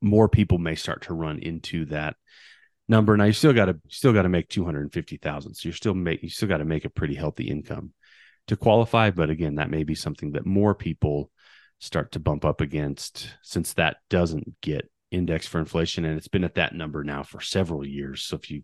More 0.00 0.28
people 0.28 0.58
may 0.58 0.74
start 0.74 1.02
to 1.02 1.14
run 1.14 1.38
into 1.38 1.86
that 1.86 2.16
number. 2.88 3.16
Now 3.16 3.24
you 3.24 3.32
still 3.32 3.52
got 3.52 3.66
to 3.66 3.78
still 3.88 4.12
got 4.12 4.22
to 4.22 4.28
make 4.28 4.48
250,000. 4.48 5.54
So 5.54 5.68
you're 5.68 5.74
still 5.74 5.94
make 5.94 6.22
you 6.22 6.30
still 6.30 6.48
got 6.48 6.58
to 6.58 6.64
make 6.64 6.84
a 6.84 6.90
pretty 6.90 7.14
healthy 7.14 7.48
income 7.48 7.92
to 8.48 8.56
qualify, 8.56 9.10
but 9.10 9.30
again, 9.30 9.56
that 9.56 9.70
may 9.70 9.82
be 9.82 9.94
something 9.94 10.32
that 10.32 10.46
more 10.46 10.74
people 10.74 11.30
start 11.78 12.12
to 12.12 12.20
bump 12.20 12.44
up 12.44 12.60
against 12.60 13.34
since 13.42 13.74
that 13.74 13.96
doesn't 14.08 14.60
get 14.60 14.88
indexed 15.10 15.48
for 15.48 15.58
inflation 15.58 16.04
and 16.04 16.16
it's 16.16 16.28
been 16.28 16.44
at 16.44 16.54
that 16.54 16.74
number 16.74 17.04
now 17.04 17.22
for 17.22 17.40
several 17.40 17.86
years. 17.86 18.22
So 18.22 18.36
if 18.36 18.50
you 18.50 18.62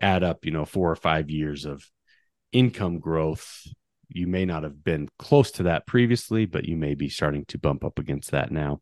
add 0.00 0.22
up, 0.22 0.44
you 0.44 0.50
know, 0.50 0.64
4 0.64 0.90
or 0.90 0.96
5 0.96 1.30
years 1.30 1.64
of 1.64 1.84
income 2.52 2.98
growth, 2.98 3.66
you 4.08 4.26
may 4.26 4.44
not 4.44 4.62
have 4.62 4.82
been 4.82 5.08
close 5.18 5.50
to 5.52 5.64
that 5.64 5.86
previously, 5.86 6.46
but 6.46 6.64
you 6.64 6.76
may 6.76 6.94
be 6.94 7.08
starting 7.08 7.44
to 7.46 7.58
bump 7.58 7.84
up 7.84 7.98
against 7.98 8.30
that 8.30 8.50
now. 8.50 8.80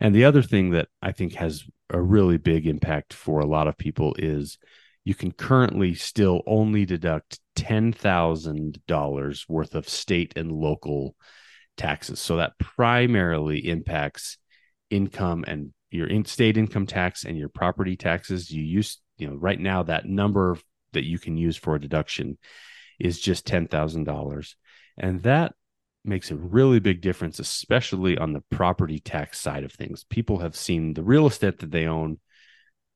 And 0.00 0.14
the 0.14 0.24
other 0.24 0.42
thing 0.42 0.70
that 0.70 0.88
I 1.02 1.12
think 1.12 1.34
has 1.34 1.64
a 1.90 2.00
really 2.00 2.38
big 2.38 2.66
impact 2.66 3.12
for 3.12 3.40
a 3.40 3.46
lot 3.46 3.68
of 3.68 3.76
people 3.76 4.14
is 4.18 4.58
you 5.04 5.14
can 5.14 5.32
currently 5.32 5.94
still 5.94 6.42
only 6.46 6.86
deduct 6.86 7.38
$10,000 7.56 9.48
worth 9.48 9.74
of 9.74 9.88
state 9.88 10.32
and 10.36 10.50
local 10.50 11.14
taxes. 11.76 12.20
So 12.20 12.36
that 12.36 12.58
primarily 12.58 13.68
impacts 13.68 14.38
income 14.90 15.44
and 15.46 15.72
your 15.90 16.06
in 16.06 16.24
state 16.24 16.56
income 16.56 16.86
tax 16.86 17.24
and 17.24 17.38
your 17.38 17.48
property 17.48 17.96
taxes. 17.96 18.50
You 18.50 18.62
use, 18.62 19.00
you 19.18 19.28
know, 19.28 19.36
right 19.36 19.60
now 19.60 19.82
that 19.84 20.06
number 20.06 20.56
that 20.92 21.04
you 21.04 21.18
can 21.18 21.36
use 21.36 21.56
for 21.56 21.74
a 21.74 21.80
deduction 21.80 22.38
is 22.98 23.20
just 23.20 23.46
$10,000. 23.46 24.54
And 24.96 25.22
that 25.22 25.54
makes 26.04 26.30
a 26.30 26.36
really 26.36 26.80
big 26.80 27.00
difference, 27.00 27.38
especially 27.38 28.18
on 28.18 28.32
the 28.32 28.42
property 28.50 28.98
tax 28.98 29.40
side 29.40 29.64
of 29.64 29.72
things. 29.72 30.04
People 30.04 30.38
have 30.38 30.54
seen 30.54 30.94
the 30.94 31.02
real 31.02 31.26
estate 31.26 31.58
that 31.60 31.70
they 31.70 31.86
own, 31.86 32.18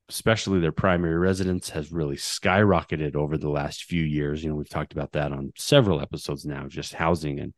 especially 0.08 0.60
their 0.60 0.72
primary 0.72 1.16
residence, 1.16 1.70
has 1.70 1.90
really 1.90 2.16
skyrocketed 2.16 3.16
over 3.16 3.38
the 3.38 3.48
last 3.48 3.84
few 3.84 4.02
years. 4.02 4.42
You 4.42 4.50
know, 4.50 4.56
we've 4.56 4.68
talked 4.68 4.92
about 4.92 5.12
that 5.12 5.32
on 5.32 5.52
several 5.56 6.00
episodes 6.00 6.44
now, 6.44 6.66
just 6.68 6.94
housing 6.94 7.40
and 7.40 7.54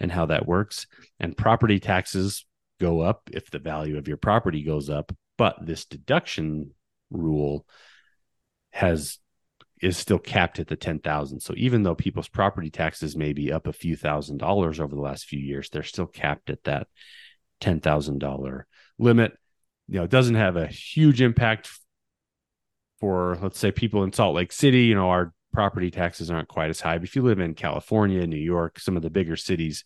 and 0.00 0.12
how 0.12 0.26
that 0.26 0.46
works. 0.46 0.86
And 1.18 1.36
property 1.36 1.80
taxes 1.80 2.46
go 2.80 3.00
up 3.00 3.28
if 3.32 3.50
the 3.50 3.58
value 3.58 3.98
of 3.98 4.08
your 4.08 4.16
property 4.16 4.62
goes 4.62 4.88
up, 4.88 5.12
but 5.36 5.56
this 5.60 5.84
deduction 5.84 6.70
rule 7.10 7.66
has 8.70 9.18
is 9.80 9.96
still 9.96 10.18
capped 10.18 10.58
at 10.58 10.68
the 10.68 10.76
10,000. 10.76 11.40
So 11.40 11.54
even 11.56 11.82
though 11.82 11.94
people's 11.94 12.28
property 12.28 12.70
taxes 12.70 13.16
may 13.16 13.32
be 13.32 13.52
up 13.52 13.66
a 13.66 13.72
few 13.72 13.96
thousand 13.96 14.38
dollars 14.38 14.80
over 14.80 14.94
the 14.94 15.00
last 15.00 15.26
few 15.26 15.40
years, 15.40 15.70
they're 15.70 15.82
still 15.82 16.06
capped 16.06 16.50
at 16.50 16.64
that 16.64 16.88
$10,000 17.60 18.62
limit. 18.98 19.32
You 19.88 19.98
know, 19.98 20.04
it 20.04 20.10
doesn't 20.10 20.34
have 20.34 20.56
a 20.56 20.66
huge 20.66 21.20
impact 21.20 21.70
for 23.00 23.38
let's 23.40 23.58
say 23.58 23.70
people 23.70 24.02
in 24.02 24.12
Salt 24.12 24.34
Lake 24.34 24.52
City, 24.52 24.84
you 24.84 24.94
know, 24.94 25.10
our 25.10 25.32
property 25.52 25.90
taxes 25.90 26.30
aren't 26.30 26.48
quite 26.48 26.70
as 26.70 26.80
high. 26.80 26.98
But 26.98 27.08
if 27.08 27.16
you 27.16 27.22
live 27.22 27.38
in 27.38 27.54
California, 27.54 28.26
New 28.26 28.36
York, 28.36 28.78
some 28.78 28.96
of 28.96 29.02
the 29.02 29.10
bigger 29.10 29.36
cities 29.36 29.84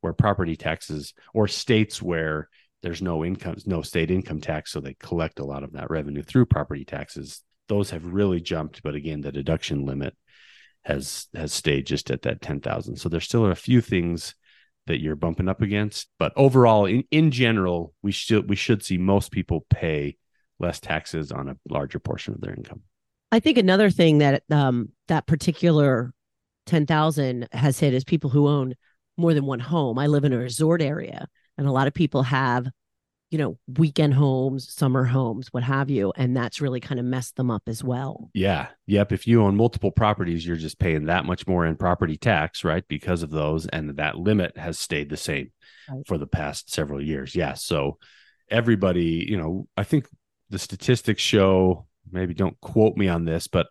where 0.00 0.12
property 0.12 0.56
taxes 0.56 1.14
or 1.32 1.48
states 1.48 2.02
where 2.02 2.48
there's 2.82 3.00
no 3.00 3.24
income, 3.24 3.56
no 3.66 3.82
state 3.82 4.10
income 4.10 4.40
tax, 4.40 4.72
so 4.72 4.80
they 4.80 4.94
collect 4.94 5.38
a 5.38 5.44
lot 5.44 5.62
of 5.62 5.72
that 5.72 5.90
revenue 5.90 6.22
through 6.22 6.46
property 6.46 6.84
taxes 6.84 7.42
those 7.68 7.90
have 7.90 8.04
really 8.04 8.40
jumped. 8.40 8.82
But 8.82 8.94
again, 8.94 9.20
the 9.20 9.32
deduction 9.32 9.84
limit 9.84 10.14
has 10.84 11.26
has 11.34 11.52
stayed 11.52 11.86
just 11.86 12.10
at 12.10 12.22
that 12.22 12.42
ten 12.42 12.60
thousand. 12.60 12.96
So 12.96 13.08
there's 13.08 13.24
still 13.24 13.46
a 13.46 13.54
few 13.54 13.80
things 13.80 14.34
that 14.86 15.00
you're 15.00 15.16
bumping 15.16 15.48
up 15.48 15.62
against, 15.62 16.08
but 16.18 16.32
overall, 16.36 16.84
in 16.84 17.04
in 17.10 17.30
general, 17.30 17.94
we 18.02 18.12
should 18.12 18.48
we 18.48 18.56
should 18.56 18.82
see 18.82 18.98
most 18.98 19.30
people 19.30 19.66
pay 19.70 20.16
less 20.58 20.78
taxes 20.78 21.32
on 21.32 21.48
a 21.48 21.56
larger 21.68 21.98
portion 21.98 22.34
of 22.34 22.40
their 22.40 22.54
income. 22.54 22.82
I 23.32 23.40
think 23.40 23.58
another 23.58 23.90
thing 23.90 24.18
that 24.18 24.42
um, 24.50 24.90
that 25.08 25.26
particular 25.26 26.12
ten 26.66 26.86
thousand 26.86 27.48
has 27.52 27.78
hit 27.78 27.94
is 27.94 28.04
people 28.04 28.30
who 28.30 28.46
own 28.46 28.74
more 29.16 29.32
than 29.32 29.46
one 29.46 29.60
home. 29.60 29.98
I 29.98 30.06
live 30.06 30.24
in 30.24 30.32
a 30.32 30.38
resort 30.38 30.82
area, 30.82 31.28
and 31.56 31.66
a 31.66 31.72
lot 31.72 31.86
of 31.86 31.94
people 31.94 32.22
have 32.24 32.66
you 33.34 33.38
know, 33.38 33.58
weekend 33.78 34.14
homes, 34.14 34.72
summer 34.72 35.02
homes, 35.02 35.52
what 35.52 35.64
have 35.64 35.90
you. 35.90 36.12
And 36.14 36.36
that's 36.36 36.60
really 36.60 36.78
kind 36.78 37.00
of 37.00 37.04
messed 37.04 37.34
them 37.34 37.50
up 37.50 37.64
as 37.66 37.82
well. 37.82 38.30
Yeah. 38.32 38.68
Yep. 38.86 39.10
If 39.10 39.26
you 39.26 39.42
own 39.42 39.56
multiple 39.56 39.90
properties, 39.90 40.46
you're 40.46 40.54
just 40.54 40.78
paying 40.78 41.06
that 41.06 41.24
much 41.24 41.44
more 41.48 41.66
in 41.66 41.74
property 41.74 42.16
tax, 42.16 42.62
right? 42.62 42.86
Because 42.86 43.24
of 43.24 43.30
those. 43.30 43.66
And 43.66 43.96
that 43.96 44.16
limit 44.16 44.56
has 44.56 44.78
stayed 44.78 45.10
the 45.10 45.16
same 45.16 45.50
right. 45.90 46.06
for 46.06 46.16
the 46.16 46.28
past 46.28 46.72
several 46.72 47.02
years. 47.02 47.34
Yeah. 47.34 47.54
So 47.54 47.98
everybody, 48.48 49.26
you 49.28 49.36
know, 49.36 49.66
I 49.76 49.82
think 49.82 50.06
the 50.50 50.58
statistics 50.60 51.20
show, 51.20 51.88
maybe 52.08 52.34
don't 52.34 52.60
quote 52.60 52.96
me 52.96 53.08
on 53.08 53.24
this, 53.24 53.48
but 53.48 53.66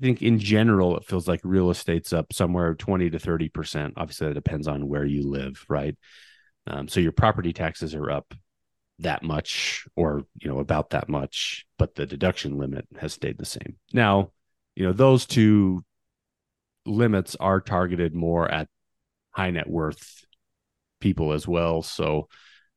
I 0.00 0.04
think 0.04 0.22
in 0.22 0.38
general, 0.38 0.96
it 0.96 1.06
feels 1.06 1.26
like 1.26 1.40
real 1.42 1.70
estate's 1.70 2.12
up 2.12 2.32
somewhere 2.32 2.76
20 2.76 3.10
to 3.10 3.18
30%. 3.18 3.94
Obviously, 3.96 4.28
that 4.28 4.34
depends 4.34 4.68
on 4.68 4.86
where 4.86 5.04
you 5.04 5.28
live, 5.28 5.64
right? 5.68 5.96
Um, 6.68 6.86
so 6.86 7.00
your 7.00 7.10
property 7.10 7.52
taxes 7.52 7.96
are 7.96 8.12
up 8.12 8.32
that 9.00 9.22
much 9.22 9.86
or 9.94 10.24
you 10.40 10.48
know 10.48 10.58
about 10.58 10.90
that 10.90 11.08
much 11.08 11.64
but 11.78 11.94
the 11.94 12.04
deduction 12.04 12.58
limit 12.58 12.86
has 12.98 13.12
stayed 13.12 13.38
the 13.38 13.46
same. 13.46 13.76
Now 13.92 14.32
you 14.74 14.84
know 14.84 14.92
those 14.92 15.26
two 15.26 15.84
limits 16.84 17.36
are 17.38 17.60
targeted 17.60 18.14
more 18.14 18.50
at 18.50 18.68
high 19.30 19.50
net 19.50 19.68
worth 19.68 20.24
people 21.00 21.32
as 21.32 21.46
well. 21.46 21.82
So 21.82 22.28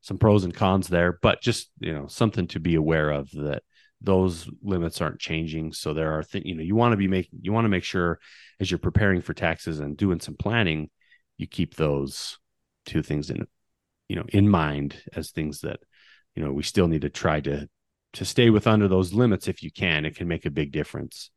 some 0.01 0.17
pros 0.17 0.43
and 0.43 0.53
cons 0.53 0.87
there 0.87 1.17
but 1.21 1.41
just 1.41 1.69
you 1.79 1.93
know 1.93 2.07
something 2.07 2.47
to 2.47 2.59
be 2.59 2.75
aware 2.75 3.09
of 3.09 3.29
that 3.31 3.63
those 4.03 4.49
limits 4.63 4.99
aren't 4.99 5.19
changing. 5.19 5.73
So 5.73 5.93
there 5.93 6.17
are 6.17 6.23
things 6.23 6.45
you 6.45 6.55
know 6.55 6.63
you 6.63 6.75
want 6.75 6.93
to 6.93 6.97
be 6.97 7.07
making 7.07 7.39
you 7.41 7.53
want 7.53 7.65
to 7.65 7.69
make 7.69 7.83
sure 7.83 8.19
as 8.59 8.69
you're 8.69 8.77
preparing 8.77 9.21
for 9.21 9.33
taxes 9.33 9.79
and 9.79 9.97
doing 9.97 10.19
some 10.19 10.35
planning 10.35 10.89
you 11.37 11.47
keep 11.47 11.75
those 11.75 12.37
two 12.85 13.01
things 13.01 13.29
in 13.29 13.47
you 14.07 14.15
know 14.15 14.25
in 14.29 14.47
mind 14.49 14.95
as 15.15 15.31
things 15.31 15.61
that 15.61 15.79
you 16.35 16.43
know 16.43 16.51
we 16.51 16.63
still 16.63 16.87
need 16.87 17.01
to 17.01 17.09
try 17.09 17.39
to 17.41 17.67
to 18.13 18.25
stay 18.25 18.49
with 18.49 18.67
under 18.67 18.87
those 18.87 19.13
limits 19.13 19.47
if 19.47 19.63
you 19.63 19.71
can. 19.71 20.05
It 20.05 20.15
can 20.15 20.27
make 20.27 20.45
a 20.45 20.51
big 20.51 20.71
difference 20.71 21.29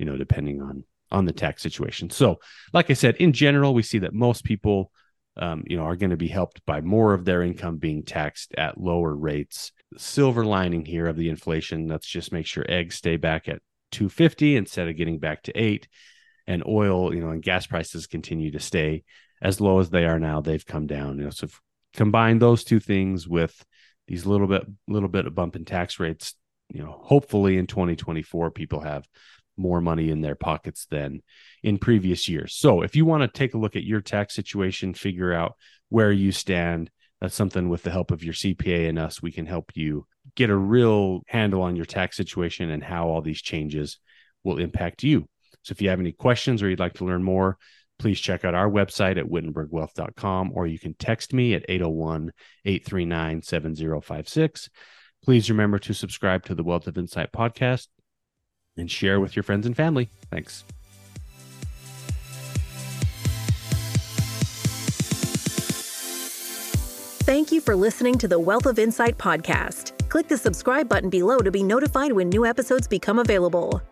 you 0.00 0.06
know 0.06 0.16
depending 0.16 0.60
on 0.62 0.82
on 1.12 1.26
the 1.26 1.32
tax 1.32 1.62
situation. 1.62 2.08
So 2.10 2.40
like 2.72 2.90
i 2.90 2.94
said 2.94 3.16
in 3.16 3.32
general 3.32 3.74
we 3.74 3.82
see 3.82 3.98
that 3.98 4.14
most 4.14 4.44
people 4.44 4.90
um, 5.36 5.62
you 5.66 5.76
know 5.76 5.84
are 5.84 5.96
going 5.96 6.10
to 6.10 6.16
be 6.16 6.28
helped 6.28 6.64
by 6.66 6.80
more 6.80 7.12
of 7.12 7.24
their 7.24 7.42
income 7.42 7.76
being 7.76 8.02
taxed 8.02 8.54
at 8.56 8.80
lower 8.80 9.14
rates. 9.14 9.72
Silver 9.96 10.44
lining 10.44 10.84
here 10.84 11.06
of 11.06 11.16
the 11.16 11.28
inflation 11.28 11.86
let's 11.86 12.06
just 12.06 12.32
make 12.32 12.46
sure 12.46 12.64
eggs 12.68 12.96
stay 12.96 13.16
back 13.16 13.48
at 13.48 13.60
250 13.92 14.56
instead 14.56 14.88
of 14.88 14.96
getting 14.96 15.18
back 15.18 15.42
to 15.42 15.52
8 15.52 15.86
and 16.46 16.64
oil 16.66 17.14
you 17.14 17.20
know 17.20 17.30
and 17.30 17.42
gas 17.42 17.66
prices 17.66 18.06
continue 18.06 18.50
to 18.52 18.60
stay 18.60 19.04
as 19.42 19.60
low 19.60 19.80
as 19.80 19.90
they 19.90 20.06
are 20.06 20.18
now. 20.18 20.40
They've 20.40 20.64
come 20.64 20.86
down. 20.86 21.18
You 21.18 21.24
know 21.24 21.30
so 21.30 21.48
combine 21.92 22.38
those 22.38 22.64
two 22.64 22.80
things 22.80 23.28
with 23.28 23.64
these 24.10 24.26
little 24.26 24.46
bit 24.46 24.66
little 24.88 25.08
bit 25.08 25.26
of 25.26 25.34
bump 25.34 25.56
in 25.56 25.64
tax 25.64 25.98
rates 25.98 26.34
you 26.68 26.82
know 26.82 27.00
hopefully 27.02 27.56
in 27.56 27.66
2024 27.66 28.50
people 28.50 28.80
have 28.80 29.06
more 29.56 29.80
money 29.80 30.10
in 30.10 30.20
their 30.20 30.34
pockets 30.34 30.86
than 30.90 31.20
in 31.62 31.76
previous 31.76 32.28
years. 32.28 32.54
So 32.54 32.80
if 32.80 32.96
you 32.96 33.04
want 33.04 33.22
to 33.22 33.38
take 33.38 33.52
a 33.52 33.58
look 33.58 33.76
at 33.76 33.84
your 33.84 34.00
tax 34.00 34.34
situation 34.34 34.94
figure 34.94 35.32
out 35.32 35.54
where 35.88 36.12
you 36.12 36.32
stand 36.32 36.90
that's 37.20 37.34
something 37.34 37.68
with 37.68 37.82
the 37.82 37.90
help 37.90 38.10
of 38.10 38.24
your 38.24 38.32
cpa 38.32 38.88
and 38.88 38.98
us 38.98 39.20
we 39.20 39.30
can 39.30 39.44
help 39.44 39.72
you 39.74 40.06
get 40.34 40.48
a 40.50 40.56
real 40.56 41.20
handle 41.26 41.62
on 41.62 41.76
your 41.76 41.84
tax 41.84 42.16
situation 42.16 42.70
and 42.70 42.82
how 42.82 43.08
all 43.08 43.20
these 43.20 43.42
changes 43.42 43.98
will 44.44 44.58
impact 44.58 45.02
you. 45.02 45.28
So 45.62 45.72
if 45.72 45.82
you 45.82 45.90
have 45.90 46.00
any 46.00 46.12
questions 46.12 46.62
or 46.62 46.70
you'd 46.70 46.80
like 46.80 46.94
to 46.94 47.04
learn 47.04 47.22
more 47.22 47.58
please 48.00 48.18
check 48.18 48.44
out 48.44 48.54
our 48.54 48.68
website 48.68 49.18
at 49.18 49.26
whittenburgwealth.com 49.26 50.52
or 50.54 50.66
you 50.66 50.78
can 50.78 50.94
text 50.94 51.34
me 51.34 51.54
at 51.54 51.64
801 51.68 52.32
839 52.64 53.42
7056. 53.42 54.70
Please 55.22 55.50
remember 55.50 55.78
to 55.78 55.92
subscribe 55.92 56.44
to 56.46 56.54
the 56.54 56.64
Wealth 56.64 56.86
of 56.86 56.96
Insight 56.96 57.30
podcast 57.30 57.88
and 58.76 58.90
share 58.90 59.20
with 59.20 59.36
your 59.36 59.42
friends 59.42 59.66
and 59.66 59.76
family. 59.76 60.08
Thanks. 60.30 60.64
Thank 67.24 67.52
you 67.52 67.60
for 67.60 67.76
listening 67.76 68.16
to 68.18 68.26
the 68.26 68.40
Wealth 68.40 68.66
of 68.66 68.78
Insight 68.78 69.18
podcast. 69.18 70.08
Click 70.08 70.26
the 70.26 70.38
subscribe 70.38 70.88
button 70.88 71.10
below 71.10 71.38
to 71.38 71.50
be 71.50 71.62
notified 71.62 72.12
when 72.12 72.30
new 72.30 72.46
episodes 72.46 72.88
become 72.88 73.18
available. 73.18 73.82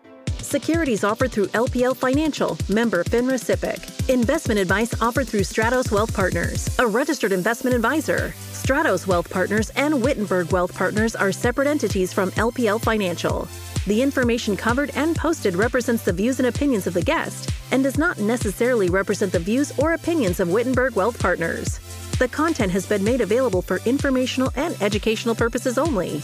Securities 0.49 1.03
offered 1.03 1.31
through 1.31 1.45
LPL 1.49 1.95
Financial, 1.95 2.57
member 2.69 3.03
FINRA 3.03 3.37
SIPC. 3.37 4.09
Investment 4.09 4.59
advice 4.59 4.99
offered 4.99 5.27
through 5.27 5.41
Stratos 5.41 5.91
Wealth 5.91 6.11
Partners, 6.11 6.67
a 6.79 6.87
registered 6.87 7.31
investment 7.31 7.75
advisor. 7.75 8.33
Stratos 8.51 9.05
Wealth 9.05 9.29
Partners 9.29 9.69
and 9.75 9.93
Whittenburg 9.93 10.51
Wealth 10.51 10.75
Partners 10.75 11.15
are 11.15 11.31
separate 11.31 11.67
entities 11.67 12.11
from 12.11 12.31
LPL 12.31 12.81
Financial. 12.81 13.47
The 13.85 14.01
information 14.01 14.57
covered 14.57 14.89
and 14.95 15.15
posted 15.15 15.55
represents 15.55 16.03
the 16.03 16.13
views 16.13 16.39
and 16.39 16.47
opinions 16.47 16.87
of 16.87 16.95
the 16.95 17.03
guest 17.03 17.51
and 17.69 17.83
does 17.83 17.99
not 17.99 18.17
necessarily 18.17 18.89
represent 18.89 19.31
the 19.31 19.37
views 19.37 19.71
or 19.77 19.93
opinions 19.93 20.39
of 20.39 20.47
Whittenburg 20.47 20.95
Wealth 20.95 21.19
Partners. 21.19 21.79
The 22.17 22.27
content 22.27 22.71
has 22.71 22.87
been 22.87 23.03
made 23.03 23.21
available 23.21 23.61
for 23.61 23.81
informational 23.85 24.51
and 24.55 24.75
educational 24.81 25.35
purposes 25.35 25.77
only. 25.77 26.23